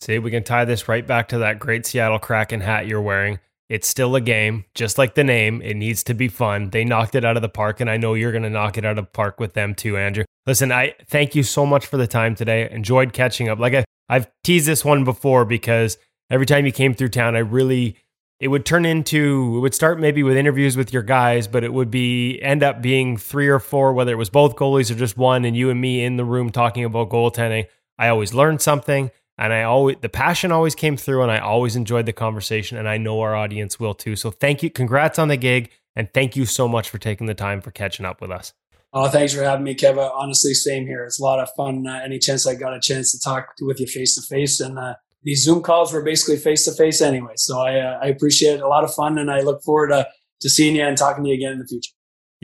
[0.00, 3.38] See, we can tie this right back to that great Seattle Kraken hat you're wearing.
[3.68, 5.62] It's still a game, just like the name.
[5.62, 6.70] It needs to be fun.
[6.70, 8.84] They knocked it out of the park, and I know you're going to knock it
[8.84, 10.24] out of the park with them too, Andrew.
[10.46, 12.68] Listen, I thank you so much for the time today.
[12.70, 13.58] Enjoyed catching up.
[13.58, 15.96] Like I, I've teased this one before because
[16.30, 17.96] every time you came through town, I really
[18.40, 21.72] it would turn into it would start maybe with interviews with your guys but it
[21.72, 25.16] would be end up being three or four whether it was both goalies or just
[25.16, 27.66] one and you and me in the room talking about goaltending
[27.98, 31.76] i always learned something and i always the passion always came through and i always
[31.76, 35.28] enjoyed the conversation and i know our audience will too so thank you congrats on
[35.28, 38.30] the gig and thank you so much for taking the time for catching up with
[38.30, 38.52] us
[38.96, 40.08] Oh, thanks for having me, Kevin.
[40.14, 41.04] Honestly, same here.
[41.04, 41.84] It's a lot of fun.
[41.84, 44.78] Uh, any chance I got a chance to talk with you face to face, and
[44.78, 47.32] uh, these Zoom calls were basically face to face anyway.
[47.34, 48.60] So I, uh, I appreciate it.
[48.60, 50.06] A lot of fun, and I look forward to,
[50.42, 51.90] to seeing you and talking to you again in the future.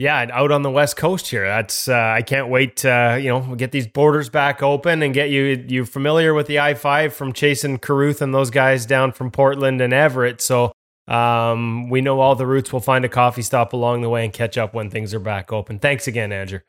[0.01, 1.45] Yeah, out on the west coast here.
[1.45, 2.77] That's uh, I can't wait.
[2.77, 6.59] To, you know, get these borders back open and get you you familiar with the
[6.59, 10.41] I five from chasing Carruth and those guys down from Portland and Everett.
[10.41, 10.71] So
[11.07, 12.73] um, we know all the routes.
[12.73, 15.53] We'll find a coffee stop along the way and catch up when things are back
[15.53, 15.77] open.
[15.77, 16.61] Thanks again, Andrew.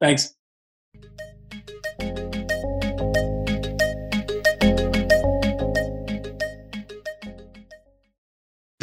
[0.00, 0.34] Thanks.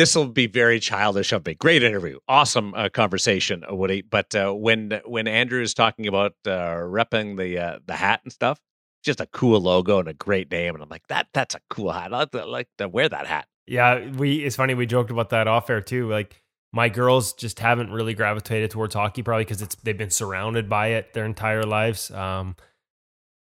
[0.01, 1.53] This will be very childish of me.
[1.53, 4.01] Great interview, awesome uh, conversation, uh, Woody.
[4.01, 8.33] But uh, when when Andrew is talking about uh, repping the uh, the hat and
[8.33, 8.59] stuff,
[9.03, 11.91] just a cool logo and a great name, and I'm like, that that's a cool
[11.91, 12.11] hat.
[12.15, 13.45] I like like to wear that hat.
[13.67, 14.37] Yeah, we.
[14.37, 16.09] It's funny we joked about that off air too.
[16.09, 16.41] Like
[16.73, 20.87] my girls just haven't really gravitated towards hockey, probably because it's they've been surrounded by
[20.87, 22.09] it their entire lives.
[22.09, 22.55] Um,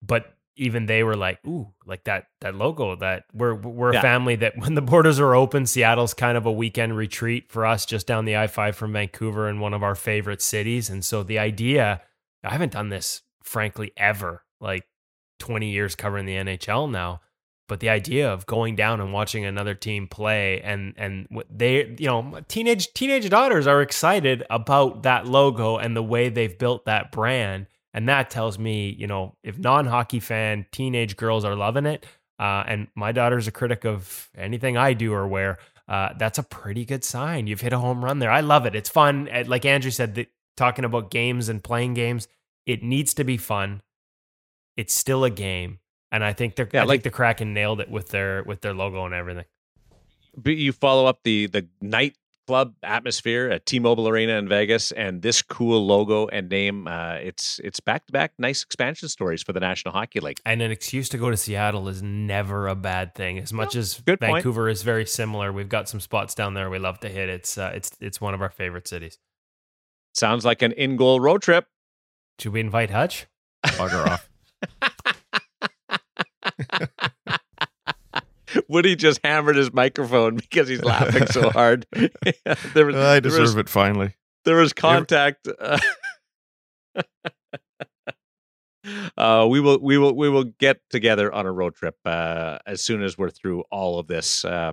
[0.00, 4.00] but even they were like, "Ooh, like that that logo that we're we're yeah.
[4.00, 7.64] a family that when the borders are open, Seattle's kind of a weekend retreat for
[7.64, 11.22] us just down the I-5 from Vancouver and one of our favorite cities." And so
[11.22, 12.02] the idea,
[12.44, 14.86] I haven't done this frankly ever, like
[15.38, 17.20] 20 years covering the NHL now,
[17.68, 22.06] but the idea of going down and watching another team play and and they, you
[22.06, 27.12] know, teenage teenage daughters are excited about that logo and the way they've built that
[27.12, 27.66] brand
[27.98, 32.06] and that tells me, you know, if non hockey fan teenage girls are loving it,
[32.38, 36.44] uh, and my daughter's a critic of anything I do or wear, uh, that's a
[36.44, 37.48] pretty good sign.
[37.48, 38.30] You've hit a home run there.
[38.30, 38.76] I love it.
[38.76, 39.28] It's fun.
[39.46, 42.28] Like Andrew said, the, talking about games and playing games,
[42.66, 43.82] it needs to be fun.
[44.76, 45.80] It's still a game,
[46.12, 46.68] and I think they're.
[46.72, 49.46] Yeah, I like, think the Kraken nailed it with their with their logo and everything.
[50.36, 52.14] But you follow up the the night
[52.48, 56.88] club atmosphere at T-Mobile Arena in Vegas, and this cool logo and name.
[56.88, 60.40] Uh, it's it's back to back nice expansion stories for the National Hockey League.
[60.46, 63.38] And an excuse to go to Seattle is never a bad thing.
[63.38, 64.72] As much as Vancouver point.
[64.72, 67.28] is very similar, we've got some spots down there we love to hit.
[67.28, 69.18] It's uh, it's it's one of our favorite cities.
[70.14, 71.66] Sounds like an in goal road trip.
[72.38, 73.26] Should we invite Hutch?
[73.66, 74.30] Bugger off.
[78.68, 81.86] Woody just hammered his microphone because he's laughing so hard.
[82.74, 84.14] there was, I deserve was, it finally.
[84.44, 85.48] There was contact.
[85.60, 85.78] Uh,
[89.16, 92.82] uh, we will we will we will get together on a road trip uh, as
[92.82, 94.72] soon as we're through all of this uh,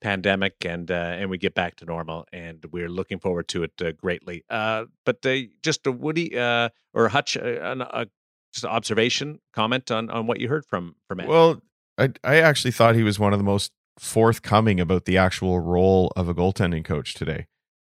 [0.00, 2.26] pandemic and uh, and we get back to normal.
[2.32, 4.44] And we're looking forward to it uh, greatly.
[4.48, 5.22] but
[5.62, 7.84] just a Woody or Hutch, an,
[8.52, 11.28] just an observation, comment on on what you heard from from Ed.
[11.28, 11.60] Well,
[11.98, 16.12] I I actually thought he was one of the most forthcoming about the actual role
[16.16, 17.46] of a goaltending coach today.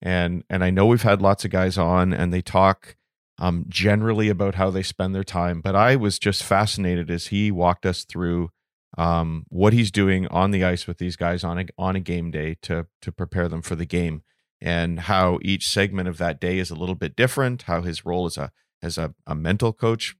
[0.01, 2.95] and and I know we've had lots of guys on, and they talk
[3.39, 5.61] um, generally about how they spend their time.
[5.61, 8.49] But I was just fascinated as he walked us through
[8.97, 12.31] um, what he's doing on the ice with these guys on a on a game
[12.31, 14.23] day to to prepare them for the game,
[14.61, 17.63] and how each segment of that day is a little bit different.
[17.63, 18.51] How his role as a
[18.83, 20.15] as a, a mental coach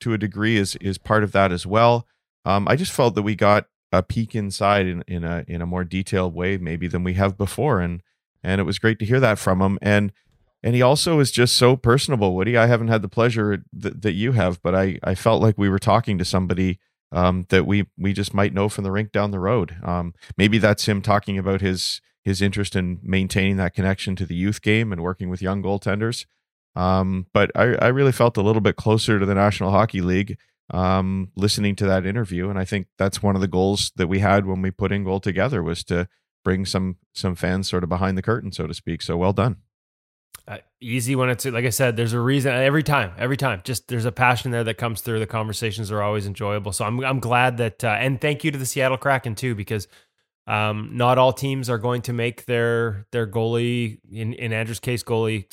[0.00, 2.06] to a degree is is part of that as well.
[2.48, 5.66] Um, I just felt that we got a peek inside in, in a in a
[5.66, 8.02] more detailed way maybe than we have before, and
[8.42, 9.78] and it was great to hear that from him.
[9.82, 10.12] And
[10.62, 12.56] and he also is just so personable, Woody.
[12.56, 15.68] I haven't had the pleasure th- that you have, but I I felt like we
[15.68, 16.78] were talking to somebody
[17.12, 19.76] um, that we we just might know from the rink down the road.
[19.84, 24.34] Um, maybe that's him talking about his his interest in maintaining that connection to the
[24.34, 26.24] youth game and working with young goaltenders.
[26.74, 30.38] Um, but I, I really felt a little bit closer to the National Hockey League
[30.70, 34.18] um, listening to that interview, and I think that's one of the goals that we
[34.18, 36.08] had when we put in goal together was to
[36.44, 39.02] bring some some fans sort of behind the curtain, so to speak.
[39.02, 39.56] So well done.
[40.46, 41.96] Uh, easy when it's like I said.
[41.96, 43.12] There's a reason every time.
[43.18, 45.18] Every time, just there's a passion there that comes through.
[45.18, 46.72] The conversations are always enjoyable.
[46.72, 49.88] So I'm I'm glad that uh, and thank you to the Seattle Kraken too because
[50.46, 55.02] um, not all teams are going to make their their goalie in in Andrew's case
[55.02, 55.44] goalie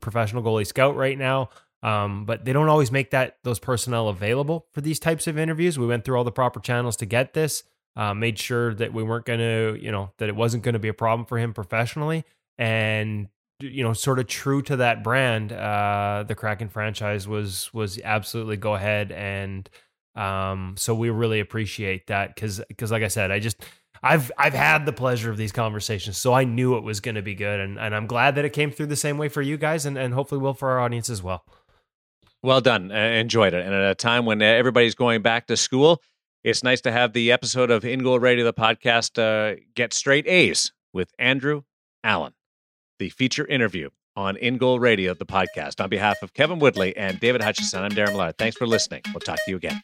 [0.00, 1.50] professional goalie scout right now.
[1.82, 5.78] Um, but they don't always make that those personnel available for these types of interviews.
[5.78, 7.62] We went through all the proper channels to get this.
[7.96, 10.78] Uh, made sure that we weren't going to, you know, that it wasn't going to
[10.78, 12.24] be a problem for him professionally,
[12.56, 13.28] and
[13.60, 15.52] you know, sort of true to that brand.
[15.52, 19.68] Uh, the Kraken franchise was was absolutely go ahead, and
[20.14, 23.62] um, so we really appreciate that because because like I said, I just
[24.02, 27.22] I've I've had the pleasure of these conversations, so I knew it was going to
[27.22, 29.56] be good, and, and I'm glad that it came through the same way for you
[29.56, 31.44] guys, and, and hopefully will for our audience as well.
[32.42, 36.00] Well done, uh, enjoyed it, and at a time when everybody's going back to school,
[36.42, 40.26] it's nice to have the episode of In Goal Radio, the podcast, uh, get straight
[40.26, 41.62] A's with Andrew
[42.02, 42.32] Allen,
[42.98, 45.82] the feature interview on In Goal Radio, the podcast.
[45.82, 48.38] On behalf of Kevin Woodley and David Hutchison, I'm Darren Millard.
[48.38, 49.02] Thanks for listening.
[49.12, 49.82] We'll talk to you again.